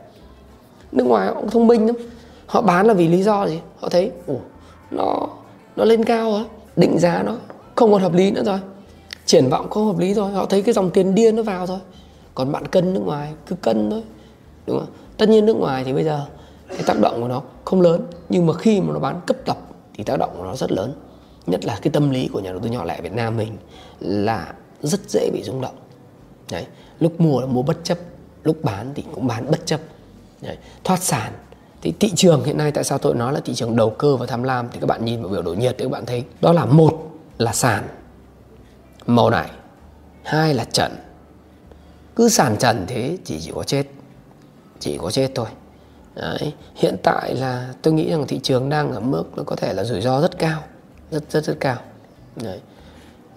[0.92, 1.96] Nước ngoài họ cũng thông minh lắm.
[2.46, 3.60] Họ bán là vì lý do gì?
[3.78, 4.38] Họ thấy, ủa,
[4.90, 5.28] nó
[5.76, 6.44] nó lên cao á
[6.76, 7.36] định giá nó
[7.74, 8.58] không còn hợp lý nữa rồi.
[9.26, 10.32] Triển vọng không hợp lý rồi.
[10.32, 11.78] Họ thấy cái dòng tiền điên nó vào thôi.
[12.34, 14.02] Còn bạn cân nước ngoài, cứ cân thôi
[14.66, 14.88] đúng không?
[15.16, 16.26] Tất nhiên nước ngoài thì bây giờ
[16.68, 19.58] cái tác động của nó không lớn, nhưng mà khi mà nó bán cấp tập
[19.94, 20.94] thì tác động của nó rất lớn.
[21.46, 23.56] Nhất là cái tâm lý của nhà đầu tư nhỏ lẻ Việt Nam mình
[24.00, 25.74] là rất dễ bị rung động.
[26.50, 26.66] Đấy,
[27.00, 27.98] lúc mua là mua bất chấp,
[28.42, 29.80] lúc bán thì cũng bán bất chấp.
[30.40, 30.56] Đấy.
[30.84, 31.32] thoát sản.
[31.82, 34.26] Thì thị trường hiện nay tại sao tôi nói là thị trường đầu cơ và
[34.26, 36.52] tham lam thì các bạn nhìn vào biểu đồ nhiệt thì các bạn thấy đó
[36.52, 37.84] là một là sàn
[39.06, 39.50] màu này
[40.22, 40.92] hai là trần.
[42.16, 43.84] Cứ sàn trần thế chỉ chỉ có chết
[44.84, 45.46] chỉ có chết thôi.
[46.14, 46.52] Đấy.
[46.74, 49.84] hiện tại là tôi nghĩ rằng thị trường đang ở mức nó có thể là
[49.84, 50.60] rủi ro rất cao
[51.10, 51.76] rất rất rất cao.
[52.42, 52.60] Đấy.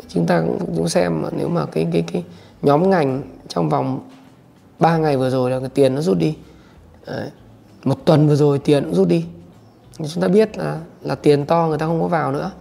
[0.08, 0.44] chúng ta
[0.76, 2.24] cũng xem nếu mà cái cái cái
[2.62, 4.10] nhóm ngành trong vòng
[4.80, 6.36] 3 ngày vừa rồi là cái tiền nó rút đi.
[7.06, 7.30] Đấy.
[7.84, 9.26] một tuần vừa rồi tiền cũng rút đi.
[9.98, 12.52] Chúng ta biết là là tiền to người ta không có vào nữa.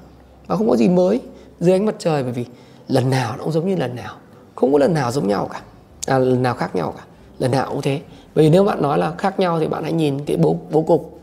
[0.47, 1.21] Và không có gì mới
[1.61, 2.47] dưới ánh mặt trời bởi vì
[2.89, 4.15] lần nào nó cũng giống như lần nào.
[4.55, 5.61] Không có lần nào giống nhau cả.
[6.07, 7.05] À, lần nào khác nhau cả.
[7.39, 8.01] Lần nào cũng thế
[8.37, 10.83] bởi vì nếu bạn nói là khác nhau thì bạn hãy nhìn cái bố bố
[10.83, 11.21] cục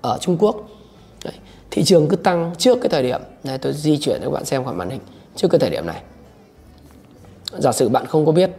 [0.00, 0.56] ở Trung Quốc.
[1.24, 1.34] Đấy.
[1.70, 3.20] thị trường cứ tăng trước cái thời điểm.
[3.44, 5.00] Này tôi di chuyển cho các bạn xem khỏi màn hình.
[5.36, 6.02] Trước cái thời điểm này.
[7.58, 8.50] Giả sử bạn không có biết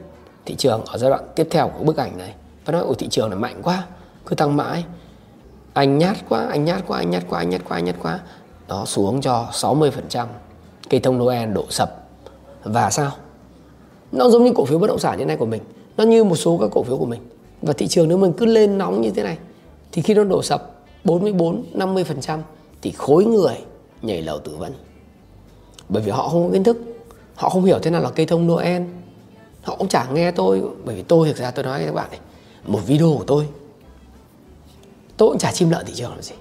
[0.46, 2.34] thị trường ở giai đoạn tiếp theo của bức ảnh này
[2.66, 3.84] và nói ôi thị trường này mạnh quá,
[4.26, 4.86] cứ tăng mãi.
[5.74, 8.20] Anh nhát quá, anh nhát quá, anh nhát quá, anh nhát quá, anh nhát quá.
[8.68, 10.28] Nó xuống cho 60%
[10.90, 12.08] cây thông Noel đổ sập.
[12.64, 13.12] Và sao?
[14.12, 15.62] Nó giống như cổ phiếu bất động sản như này của mình.
[15.98, 17.22] Nó như một số các cổ phiếu của mình
[17.62, 19.38] và thị trường nếu mình cứ lên nóng như thế này,
[19.92, 22.40] thì khi nó đổ sập 44 50%
[22.82, 23.56] thì khối người
[24.02, 24.74] nhảy lầu tử vẫn
[25.90, 26.78] bởi vì họ không có kiến thức,
[27.36, 28.82] họ không hiểu thế nào là cây thông Noel.
[29.62, 32.10] Họ cũng chẳng nghe tôi, bởi vì tôi thực ra tôi nói với các bạn
[32.10, 32.20] này,
[32.68, 33.48] một video của tôi
[35.18, 36.36] tôi cũng chả chim lợn thị trường làm gì.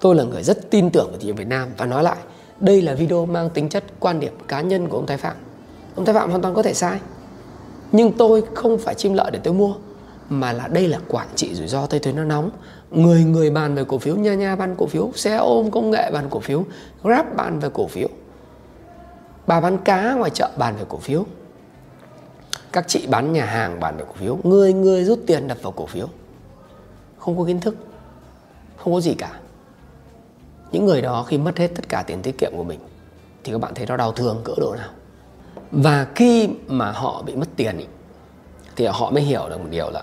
[0.00, 1.68] Tôi là người rất tin tưởng vào thị trường Việt Nam.
[1.76, 2.16] Và nói lại,
[2.60, 5.36] đây là video mang tính chất quan điểm cá nhân của ông Thái Phạm.
[5.94, 6.98] Ông Thái Phạm hoàn toàn có thể sai,
[7.92, 9.74] nhưng tôi không phải chim lợn để tôi mua
[10.28, 12.50] mà là đây là quản trị rủi ro tôi thấy nó nóng.
[12.90, 16.10] Người người bàn về cổ phiếu nha nha bàn cổ phiếu xe ôm công nghệ
[16.12, 16.64] bàn cổ phiếu
[17.02, 18.08] grab bàn về cổ phiếu.
[19.46, 21.24] Bà bán cá ngoài chợ bàn về cổ phiếu.
[22.72, 24.38] Các chị bán nhà hàng bàn về cổ phiếu.
[24.42, 26.08] Người người rút tiền đập vào cổ phiếu.
[27.18, 27.76] Không có kiến thức.
[28.76, 29.40] Không có gì cả.
[30.72, 32.80] Những người đó khi mất hết tất cả tiền tiết kiệm của mình
[33.44, 34.88] thì các bạn thấy nó đau thương cỡ độ nào.
[35.72, 37.86] Và khi mà họ bị mất tiền ý,
[38.76, 40.02] thì họ mới hiểu được một điều là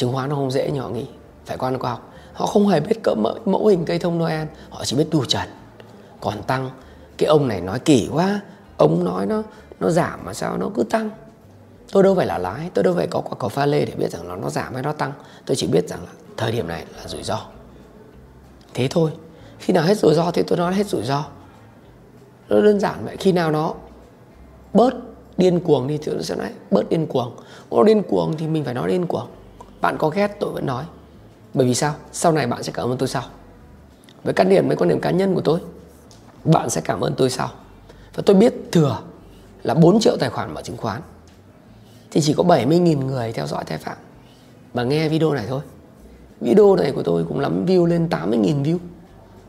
[0.00, 1.06] chứng khoán nó không dễ như họ nghĩ.
[1.46, 2.12] Phải qua khoa học.
[2.32, 4.46] Họ không hề biết cỡ mẫu, mẫu hình cây thông noel.
[4.70, 5.48] Họ chỉ biết đu trần.
[6.20, 6.70] Còn tăng
[7.18, 8.40] cái ông này nói kỳ quá.
[8.76, 9.42] Ông nói nó
[9.80, 11.10] nó giảm mà sao nó cứ tăng?
[11.92, 14.10] Tôi đâu phải là lái tôi đâu phải có quả cầu pha lê để biết
[14.10, 15.12] rằng nó nó giảm hay nó tăng.
[15.46, 17.40] Tôi chỉ biết rằng là thời điểm này là rủi ro.
[18.74, 19.10] Thế thôi.
[19.58, 21.24] Khi nào hết rủi ro thì tôi nói hết rủi ro.
[22.48, 23.16] Nó đơn giản vậy.
[23.16, 23.74] Khi nào nó
[24.74, 24.94] bớt
[25.36, 27.36] điên cuồng đi thì tôi sẽ nói bớt điên cuồng.
[27.70, 29.26] Nó điên cuồng thì mình phải nói điên cuồng
[29.80, 30.84] bạn có ghét tôi vẫn nói.
[31.54, 31.94] Bởi vì sao?
[32.12, 33.22] Sau này bạn sẽ cảm ơn tôi sau.
[34.24, 35.60] Với quan điểm, với quan điểm cá nhân của tôi,
[36.44, 37.50] bạn sẽ cảm ơn tôi sau.
[38.14, 38.98] Và tôi biết thừa
[39.62, 41.00] là 4 triệu tài khoản mở chứng khoán.
[42.10, 43.96] Thì chỉ có 70.000 người theo dõi thái phạm
[44.74, 45.60] và nghe video này thôi.
[46.40, 48.78] Video này của tôi cũng lắm view lên 80.000 view.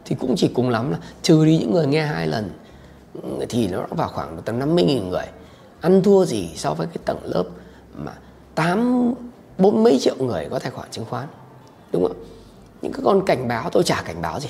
[0.05, 2.49] Thì cũng chỉ cùng lắm là trừ đi những người nghe hai lần,
[3.49, 5.25] thì nó vào khoảng tầm 50.000 người.
[5.81, 7.43] Ăn thua gì so với cái tầng lớp
[7.93, 8.11] mà
[8.55, 9.13] tám
[9.61, 11.27] bốn mấy triệu người có tài khoản chứng khoán,
[11.91, 12.17] đúng không?
[12.81, 14.49] Những cái con cảnh báo, tôi chả cảnh báo gì.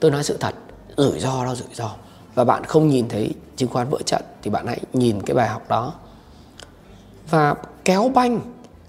[0.00, 0.54] Tôi nói sự thật,
[0.96, 1.90] rủi ro đó, rủi ro.
[2.34, 5.48] Và bạn không nhìn thấy chứng khoán vỡ trận thì bạn hãy nhìn cái bài
[5.48, 5.94] học đó.
[7.30, 8.40] Và kéo banh,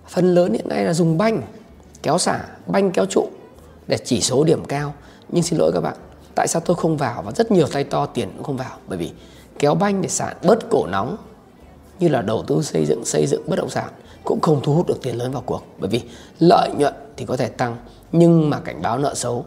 [0.07, 1.41] phần lớn hiện nay là dùng banh,
[2.03, 3.29] kéo xả, banh kéo trụ
[3.88, 4.93] để chỉ số điểm cao.
[5.29, 5.95] Nhưng xin lỗi các bạn,
[6.36, 7.21] tại sao tôi không vào?
[7.21, 8.77] Và rất nhiều tay to tiền cũng không vào.
[8.88, 9.12] Bởi vì
[9.59, 11.17] kéo banh để sản bớt cổ nóng,
[11.99, 13.89] như là đầu tư xây dựng xây dựng bất động sản
[14.23, 15.63] cũng không thu hút được tiền lớn vào cuộc.
[15.77, 16.01] Bởi vì
[16.39, 17.77] lợi nhuận thì có thể tăng
[18.12, 19.45] nhưng mà cảnh báo nợ xấu.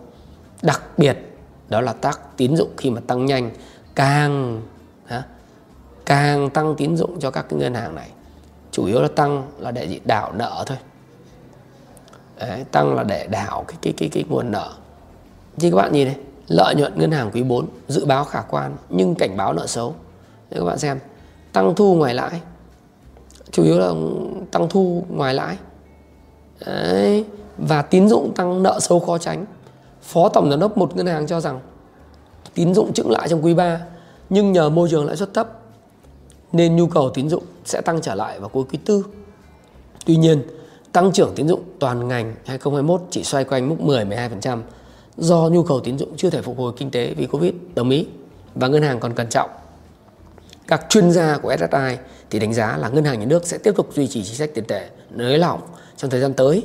[0.62, 1.18] Đặc biệt
[1.68, 3.50] đó là tác tín dụng khi mà tăng nhanh
[3.94, 4.62] càng
[6.06, 8.10] càng tăng tín dụng cho các cái ngân hàng này.
[8.70, 10.78] Chủ yếu là tăng là để đảo nợ thôi.
[12.38, 14.72] Đấy, tăng là để đảo cái cái cái cái nguồn nợ.
[15.56, 16.16] Thì các bạn nhìn này
[16.48, 19.94] lợi nhuận ngân hàng quý 4 dự báo khả quan nhưng cảnh báo nợ xấu.
[20.50, 20.98] Để các bạn xem
[21.52, 22.40] tăng thu ngoài lãi
[23.56, 23.92] chủ yếu là
[24.50, 25.56] tăng thu ngoài lãi
[26.66, 27.24] Đấy.
[27.58, 29.44] và tín dụng tăng nợ xấu khó tránh
[30.02, 31.60] phó tổng giám đốc một ngân hàng cho rằng
[32.54, 33.80] tín dụng chững lại trong quý 3
[34.30, 35.48] nhưng nhờ môi trường lãi suất thấp
[36.52, 39.04] nên nhu cầu tín dụng sẽ tăng trở lại vào cuối quý tư.
[40.06, 40.42] Tuy nhiên,
[40.92, 44.60] tăng trưởng tín dụng toàn ngành 2021 chỉ xoay quanh mức 10-12%
[45.16, 48.06] do nhu cầu tín dụng chưa thể phục hồi kinh tế vì Covid, đồng ý.
[48.54, 49.50] Và ngân hàng còn cẩn trọng.
[50.66, 51.96] Các chuyên gia của SSI
[52.30, 54.50] thì đánh giá là ngân hàng nhà nước sẽ tiếp tục duy trì chính sách
[54.54, 55.60] tiền tệ nới lỏng
[55.96, 56.64] trong thời gian tới.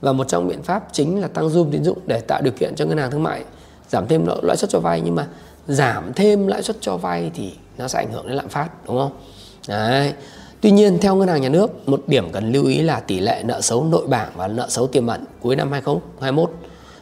[0.00, 2.74] Và một trong biện pháp chính là tăng zoom tín dụng để tạo điều kiện
[2.74, 3.44] cho ngân hàng thương mại
[3.88, 5.00] giảm thêm lãi suất cho vay.
[5.00, 5.26] Nhưng mà
[5.68, 8.98] giảm thêm lãi suất cho vay thì nó sẽ ảnh hưởng đến lạm phát đúng
[8.98, 9.12] không?
[9.68, 10.12] Đấy.
[10.60, 13.42] Tuy nhiên theo ngân hàng nhà nước một điểm cần lưu ý là tỷ lệ
[13.44, 16.50] nợ xấu nội bảng và nợ xấu tiềm ẩn cuối năm 2021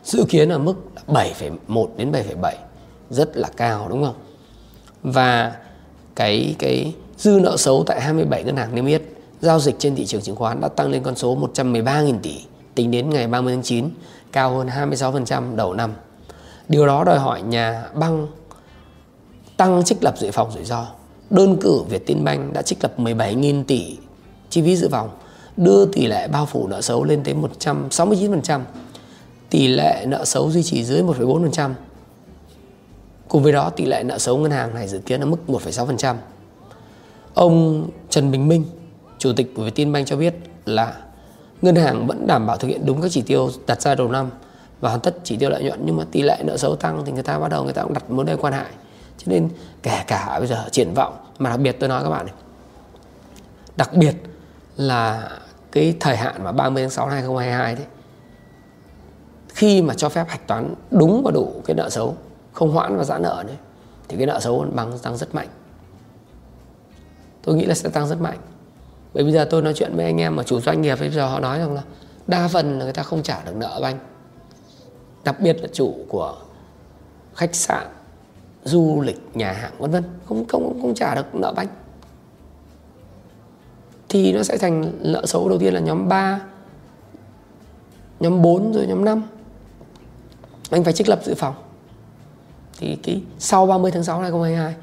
[0.05, 0.75] dự kiến ở mức
[1.07, 2.53] 7,1 đến 7,7
[3.11, 4.15] rất là cao đúng không?
[5.03, 5.53] Và
[6.19, 9.03] cái cái dư nợ xấu tại 27 ngân hàng niêm yết
[9.41, 12.35] giao dịch trên thị trường chứng khoán đã tăng lên con số 113.000 tỷ
[12.75, 13.89] tính đến ngày 30 tháng 9,
[14.33, 15.93] cao hơn 26% đầu năm.
[16.69, 18.27] Điều đó đòi hỏi nhà băng
[19.57, 20.87] tăng trích lập dự phòng rủi ro.
[21.31, 23.97] Đơn cử Vietinbank đã trích lập 17.000 tỷ
[24.51, 25.11] chi phí dự phòng,
[25.57, 28.61] đưa tỷ lệ bao phủ nợ xấu lên tới 169%.
[29.51, 31.71] Tỷ lệ nợ xấu duy trì dưới 1,4%.
[33.29, 36.17] Cùng với đó, tỷ lệ nợ xấu ngân hàng này dự kiến ở mức 1,6%.
[37.35, 38.65] Ông Trần Bình Minh,
[39.19, 40.35] Chủ tịch của Vietinbank cho biết
[40.67, 40.95] là
[41.63, 44.31] ngân hàng vẫn đảm bảo thực hiện đúng các chỉ tiêu đặt ra đầu năm
[44.81, 47.13] và hoàn tất chỉ tiêu lợi nhuận nhưng mà tỷ lệ nợ xấu tăng thì
[47.13, 48.71] người ta bắt đầu người ta cũng đặt mối đề quan hại
[49.19, 49.49] cho nên
[49.83, 52.35] kể cả bây giờ triển vọng mà đặc biệt tôi nói các bạn này
[53.77, 54.15] đặc biệt
[54.77, 55.31] là
[55.73, 57.85] cái thời hạn mà 30 tháng 6 năm 2022 đấy
[59.49, 62.17] khi mà cho phép hạch toán đúng và đủ cái nợ xấu
[62.59, 63.57] không hoãn và giãn nợ đấy,
[64.09, 65.49] thì cái nợ xấu bằng, tăng rất mạnh.
[67.43, 68.39] Tôi nghĩ là sẽ tăng rất mạnh.
[69.15, 71.29] Bởi bây giờ tôi nói chuyện với anh em mà chủ doanh nghiệp bây giờ
[71.29, 71.83] họ nói rằng là
[72.27, 73.99] đa phần là người ta không trả được nợ banh
[75.25, 76.37] đặc biệt là chủ của
[77.35, 77.87] khách sạn,
[78.65, 81.69] du lịch, nhà hàng, vân vân, không không không trả được nợ banh
[84.09, 86.41] thì nó sẽ thành nợ xấu đầu tiên là nhóm 3
[88.21, 89.23] nhóm 4 rồi nhóm 5
[90.71, 91.55] anh phải trích lập dự phòng
[92.79, 94.75] thì cái sau 30 tháng 6 2022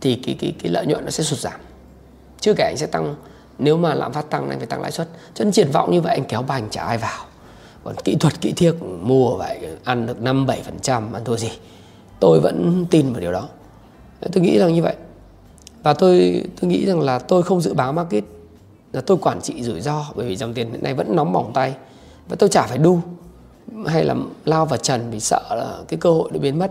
[0.00, 1.60] thì cái cái cái lợi nhuận nó sẽ sụt giảm.
[2.40, 3.14] Chưa kể anh sẽ tăng,
[3.58, 5.08] nếu mà lạm phát tăng anh phải tăng lãi suất.
[5.34, 7.24] Cho nên triển vọng như vậy anh kéo bành trả ai vào.
[7.84, 11.36] Còn kỹ thuật, kỹ thiếc mua vậy, ăn được năm, bảy phần trăm, ăn thua
[11.36, 11.50] gì?
[12.20, 13.48] Tôi vẫn tin vào điều đó.
[14.32, 14.94] Tôi nghĩ rằng như vậy.
[15.82, 18.24] Và tôi tôi nghĩ rằng là tôi không dự báo market,
[18.92, 21.50] là tôi quản trị rủi ro, bởi vì dòng tiền hiện nay vẫn nóng bỏng
[21.54, 21.74] tay.
[22.28, 23.00] Và tôi chả phải đu,
[23.86, 26.70] hay là lao vào trần vì sợ là cái cơ hội nó biến mất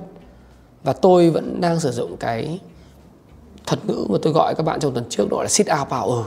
[0.83, 2.59] và tôi vẫn đang sử dụng cái
[3.65, 6.23] thuật ngữ mà tôi gọi các bạn trong tuần trước đó là sit out power.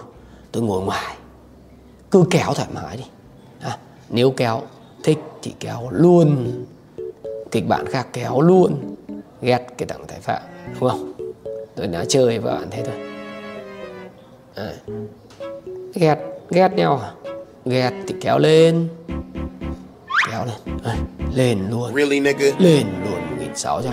[0.53, 1.17] Tôi ngồi ngoài
[2.11, 3.05] cứ kéo thoải mái đi.
[3.61, 3.79] À,
[4.11, 4.63] nếu kéo
[5.03, 6.53] thích thì kéo luôn.
[7.51, 8.97] Kịch bản khác kéo luôn.
[9.43, 10.43] Ghét cái tặng thái phạm
[10.81, 11.13] đúng không?
[11.77, 12.95] Tôi nói chơi với bạn thế thôi.
[14.55, 14.73] À.
[15.95, 16.19] ghét
[16.51, 17.13] ghét nhau à?
[17.65, 18.89] Ghét thì kéo lên.
[20.31, 20.79] Kéo lên.
[20.85, 20.97] À,
[21.35, 21.95] lên luôn.
[21.95, 22.47] Really, nigga?
[22.59, 23.93] lên luôn một nghìn sáu trăm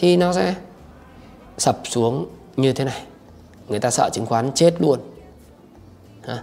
[0.00, 0.54] thì nó sẽ
[1.58, 3.02] sập xuống như thế này.
[3.68, 4.98] Người ta sợ chứng khoán chết luôn.
[6.22, 6.42] Ha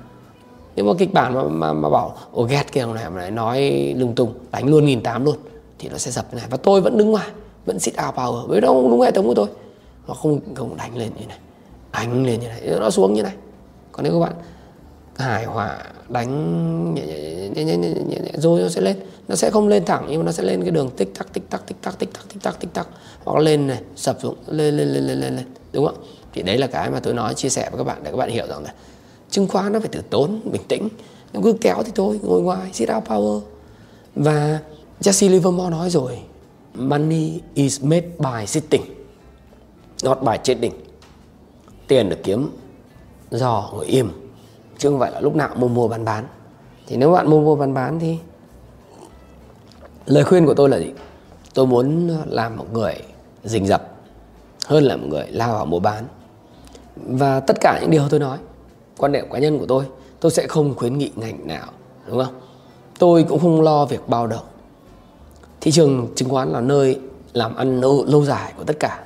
[0.76, 3.32] nếu mà kịch bản mà, mà, mà bảo ồ ghét cái ông này mà lại
[3.32, 3.60] nói
[3.98, 5.36] lung tung đánh luôn nghìn tám luôn
[5.80, 6.48] thì nó sẽ sập như này.
[6.50, 7.28] Và tôi vẫn đứng ngoài
[7.66, 8.48] vẫn sit out power.
[8.48, 9.48] Với nó đúng hệ thống của tôi.
[10.08, 11.38] Nó không không đánh lên như này
[11.92, 13.34] đánh lên như này nó xuống như này.
[13.92, 14.34] Còn nếu các bạn
[15.18, 18.98] hài hòa đánh nhẹ nhẹ, nhẹ, nhẹ, nhẹ, nhẹ, nhẹ, rồi nó sẽ lên.
[19.28, 21.50] Nó sẽ không lên thẳng nhưng mà nó sẽ lên cái đường tích tắc tích
[21.50, 22.88] tắc tích tắc tích tắc tích tắc tích tắc.
[23.24, 25.46] Hoặc lên này sập xuống lên lên lên lên lên, lên.
[25.74, 25.98] đúng không?
[26.34, 28.30] Thì đấy là cái mà tôi nói chia sẻ với các bạn để các bạn
[28.30, 28.74] hiểu rằng là
[29.30, 30.90] chứng khoán nó phải từ tốn bình tĩnh.
[31.34, 33.42] Nó cứ kéo thì thôi ngồi ngoài sit out power.
[34.16, 34.60] Và
[35.02, 36.20] Jesse Livermore nói rồi
[36.74, 38.82] money is made by sitting
[40.04, 40.74] not by trading.
[41.88, 42.50] Tiền được kiếm
[43.32, 44.27] do ngồi im
[44.78, 46.28] chứ không phải là lúc nào mua mua bán bán.
[46.88, 48.18] Thì nếu bạn mua mua bán bán thì
[50.06, 50.92] lời khuyên của tôi là gì?
[51.54, 52.96] Tôi muốn làm một người
[53.44, 53.92] rình rập
[54.66, 56.04] hơn là một người lao vào mua bán.
[56.96, 58.38] Và tất cả những điều tôi nói
[58.98, 59.86] quan điểm cá nhân của tôi
[60.20, 61.68] tôi sẽ không khuyến nghị ngành nào
[62.08, 62.34] đúng không?
[63.00, 64.46] Tôi cũng không lo việc bao đồng
[65.62, 67.00] thị trường chứng khoán là nơi
[67.34, 69.04] làm ăn lâu, lâu dài của tất cả.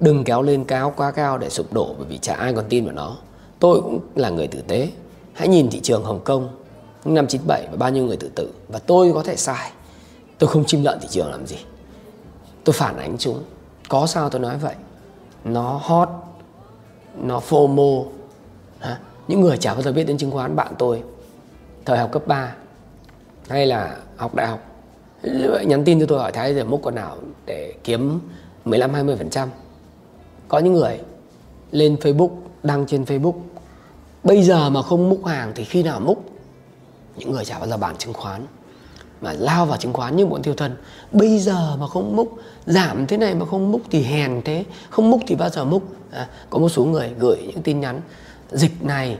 [0.00, 2.84] Đừng kéo lên cao quá cao để sụp đổ bởi vì chả ai còn tin
[2.84, 3.16] vào nó.
[3.58, 4.88] Tôi cũng là người tử tế
[5.32, 6.48] hãy nhìn thị trường Hồng Kông
[7.04, 9.70] năm 97 và bao nhiêu người tự tử, và tôi có thể sai.
[10.38, 11.56] Tôi không chim lợn thị trường làm gì.
[12.64, 13.42] Tôi phản ánh chúng.
[13.88, 14.74] Có sao tôi nói vậy?
[15.44, 16.08] Nó hot,
[17.16, 18.04] nó FOMO.
[18.80, 18.98] Hả?
[19.28, 21.02] những người chả bao giờ biết đến chứng khoán bạn tôi.
[21.84, 22.54] Thời học cấp 3
[23.48, 24.60] hay là học đại học.
[25.66, 27.16] Nhắn tin cho tôi hỏi thái giờ múc con nào
[27.46, 28.20] để kiếm
[28.64, 29.48] 15 20 phần trăm.
[30.48, 31.00] Có những người
[31.70, 32.30] lên Facebook,
[32.62, 33.34] đăng trên Facebook
[34.24, 36.24] bây giờ mà không múc hàng thì khi nào múc?
[37.16, 38.46] Những người chả bao giờ bán chứng khoán.
[39.20, 40.76] Mà lao vào chứng khoán như bọn thiêu thân.
[41.12, 44.64] Bây giờ mà không múc giảm thế này mà không múc thì hèn thế.
[44.90, 45.82] Không múc thì bao giờ múc?
[46.10, 48.00] À, có một số người gửi những tin nhắn.
[48.50, 49.18] Dịch này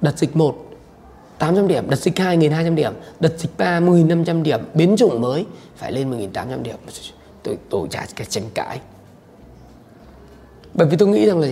[0.00, 0.56] đợt dịch 1
[1.38, 5.46] 800 điểm, đợt dịch 2 1200 điểm, đợt dịch 3 1500 điểm, biến chủng mới
[5.76, 6.76] phải lên 1800 điểm.
[7.42, 8.80] Tôi tôi chả cái tranh cãi.
[10.74, 11.48] Bởi vì tôi nghĩ rằng là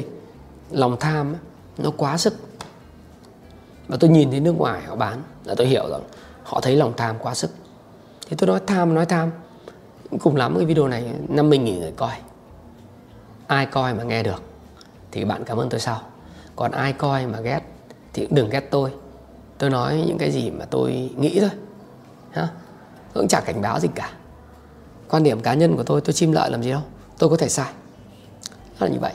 [0.70, 1.34] lòng tham
[1.78, 2.34] nó quá sức.
[3.88, 6.02] Và tôi nhìn thấy nước ngoài họ bán, là tôi hiểu rằng
[6.42, 7.50] họ thấy lòng tham quá sức.
[8.28, 9.30] Thì tôi nói, tham nói tham.
[10.20, 12.12] Cùng lắm cái video này 50 nghìn người coi.
[13.46, 14.42] Ai coi mà nghe được,
[15.12, 16.00] thì bạn cảm ơn tôi sau.
[16.56, 17.60] Còn ai coi mà ghét,
[18.12, 18.90] thì cũng đừng ghét tôi
[19.58, 21.50] tôi nói những cái gì mà tôi nghĩ thôi,
[22.30, 22.48] ha
[23.12, 24.10] tôi cũng chả cảnh báo gì cả
[25.08, 26.80] quan điểm cá nhân của tôi tôi chim lợi làm gì đâu,
[27.18, 27.72] tôi có thể sai
[28.78, 29.12] là như vậy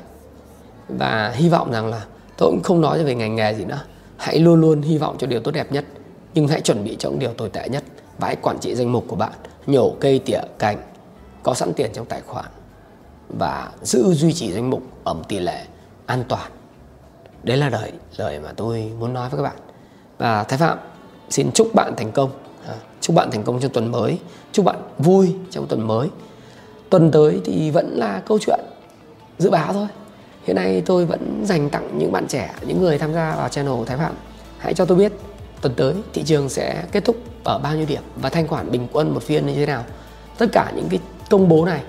[0.87, 2.05] và hy vọng rằng là
[2.37, 3.81] tôi cũng không nói về ngành nghề gì nữa
[4.19, 5.85] hãy luôn luôn hy vọng cho điều tốt đẹp nhất,
[6.33, 7.83] nhưng hãy chuẩn bị cho những điều tồi tệ nhất
[8.17, 9.31] và hãy quản trị danh mục của bạn,
[9.67, 10.77] nhổ cây tỉa cành,
[11.43, 12.45] có sẵn tiền trong tài khoản
[13.37, 15.65] và giữ duy trì danh mục ở một tỷ lệ
[16.05, 16.51] an toàn.
[17.43, 19.57] Đấy là lời lời mà tôi muốn nói với các bạn.
[20.17, 20.77] Và thái phạm,
[21.29, 22.29] xin chúc bạn thành công.
[22.67, 24.19] À, chúc bạn thành công trong tuần mới.
[24.51, 26.07] Chúc bạn vui trong tuần mới.
[26.89, 28.59] Tuần tới thì vẫn là câu chuyện
[29.37, 29.87] dự báo thôi
[30.49, 33.73] hiện nay tôi vẫn dành tặng những bạn trẻ, những người tham gia vào channel
[33.85, 34.13] thái phạm.
[34.57, 35.11] Hãy cho tôi biết,
[35.61, 38.87] tuần tới thị trường sẽ kết thúc ở bao nhiêu điểm và thanh khoản bình
[38.91, 39.83] quân một phiên như thế nào?
[40.37, 41.81] Tất cả những cái công bố này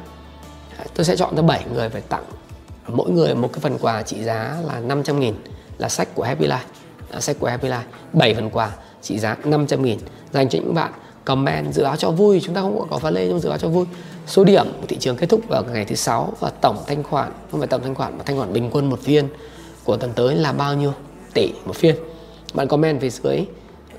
[0.78, 2.24] à, tôi sẽ chọn ra 7 người phải tặng.
[2.88, 5.34] Mỗi người một cái phần quà trị giá là 500 nghìn,
[5.78, 6.68] là sách của Happy Life.
[7.10, 7.82] Là sách của Happy Life
[8.12, 8.70] 7 phần quà
[9.02, 9.98] trị giá 500 nghìn.
[10.32, 10.92] Dành cho những bạn
[11.24, 13.68] comment dự báo cho vui, chúng ta không có pha lê, nhưng dự báo cho
[13.68, 13.86] vui.
[14.26, 17.32] Số điểm của thị trường kết thúc vào ngày thứ sáu và tổng thanh khoản,
[17.50, 19.28] không phải tổng thanh khoản mà thanh khoản bình quân một phiên
[19.84, 20.92] của tuần tới là bao nhiêu?
[21.34, 21.96] Tỷ một phiên
[22.54, 23.44] bạn comment phía dưới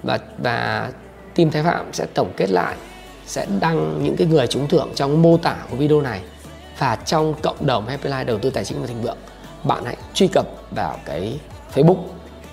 [0.03, 0.91] và và
[1.35, 2.75] team Thái Phạm sẽ tổng kết lại,
[3.25, 6.21] sẽ đăng những cái người trúng thưởng trong mô tả của video này
[6.77, 9.17] và trong cộng đồng Happy Life đầu tư tài chính và thịnh vượng.
[9.63, 10.45] Bạn hãy truy cập
[10.75, 11.39] vào cái
[11.73, 11.97] Facebook,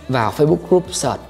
[0.08, 1.20] vào Facebook group search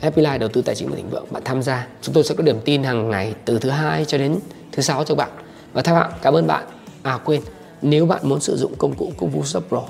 [0.00, 1.26] Happy Life đầu tư tài chính và thịnh vượng.
[1.30, 4.18] Bạn tham gia chúng tôi sẽ có điểm tin hàng ngày từ thứ hai cho
[4.18, 4.38] đến
[4.72, 5.30] thứ sáu cho bạn.
[5.72, 6.64] Và theo bạn cảm ơn bạn.
[7.02, 7.40] À quên
[7.82, 9.82] nếu bạn muốn sử dụng công cụ công vụ Pro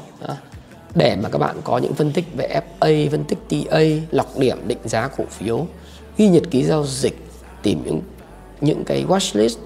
[0.95, 3.81] để mà các bạn có những phân tích về FA, phân tích TA,
[4.11, 5.67] lọc điểm định giá cổ phiếu,
[6.17, 7.27] ghi nhật ký giao dịch,
[7.63, 8.01] tìm những
[8.61, 9.57] những cái watchlist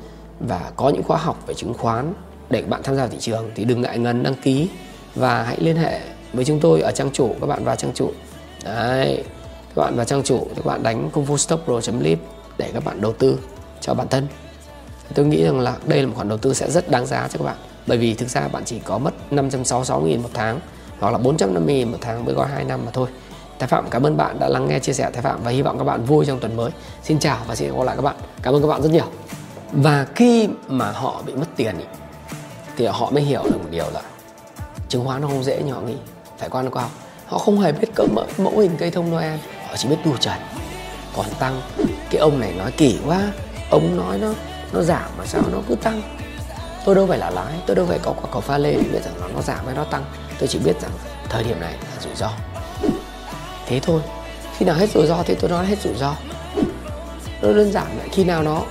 [0.40, 2.12] và có những khóa học về chứng khoán
[2.50, 4.68] để các bạn tham gia vào thị trường thì đừng ngại ngần đăng ký
[5.14, 6.00] và hãy liên hệ
[6.32, 8.10] với chúng tôi ở trang chủ các bạn vào trang chủ.
[8.64, 9.24] Đấy
[9.74, 12.18] các bạn vào trang chủ các bạn đánh công phu stop pro lip
[12.58, 13.38] để các bạn đầu tư
[13.80, 14.26] cho bản thân
[15.14, 17.38] tôi nghĩ rằng là đây là một khoản đầu tư sẽ rất đáng giá cho
[17.38, 17.56] các bạn
[17.86, 20.60] bởi vì thực ra bạn chỉ có mất 566 nghìn một tháng
[20.98, 23.08] hoặc là 450.000 một tháng với gói 2 năm mà thôi
[23.58, 25.78] Thái Phạm cảm ơn bạn đã lắng nghe chia sẻ Thái Phạm và hy vọng
[25.78, 26.70] các bạn vui trong tuần mới.
[27.02, 28.16] Xin chào và xin gặp lại các bạn.
[28.42, 29.06] Cảm ơn các bạn rất nhiều.
[29.72, 31.84] Và khi mà họ bị mất tiền ý,
[32.76, 34.02] thì họ mới hiểu được một điều là
[34.88, 35.96] chứng khoán nó không dễ như họ nghĩ.
[36.38, 36.88] Phải quan qua
[37.26, 39.38] Họ không hề biết cỡ mẫu, mẫu hình cây thông Noel.
[39.68, 40.38] Họ chỉ biết tu trần.
[41.16, 41.60] Còn tăng,
[42.10, 43.20] cái ông này nói kỳ quá.
[43.70, 44.32] Ông nói nó
[44.72, 46.02] nó giảm mà sao nó cứ tăng.
[46.84, 49.04] Tôi đâu phải là lái, tôi đâu phải có quả cầu pha lê để biết
[49.04, 50.04] rằng nó, nó giảm hay nó tăng.
[50.38, 50.90] Tôi chỉ biết rằng
[51.28, 52.30] thời điểm này là rủi ro
[53.66, 54.00] thế thôi
[54.56, 56.14] khi nào hết rủi ro thì tôi nói hết rủi ro
[57.42, 58.62] nó đơn giản lại khi nào nó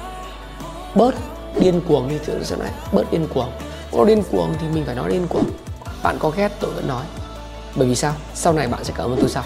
[0.95, 1.15] bớt
[1.59, 3.51] điên cuồng đi thì sẽ nói bớt điên cuồng
[3.91, 5.45] nó điên cuồng thì mình phải nói điên cuồng
[6.03, 7.05] bạn có ghét tôi vẫn nói
[7.75, 9.43] bởi vì sao sau này bạn sẽ cảm ơn tôi sau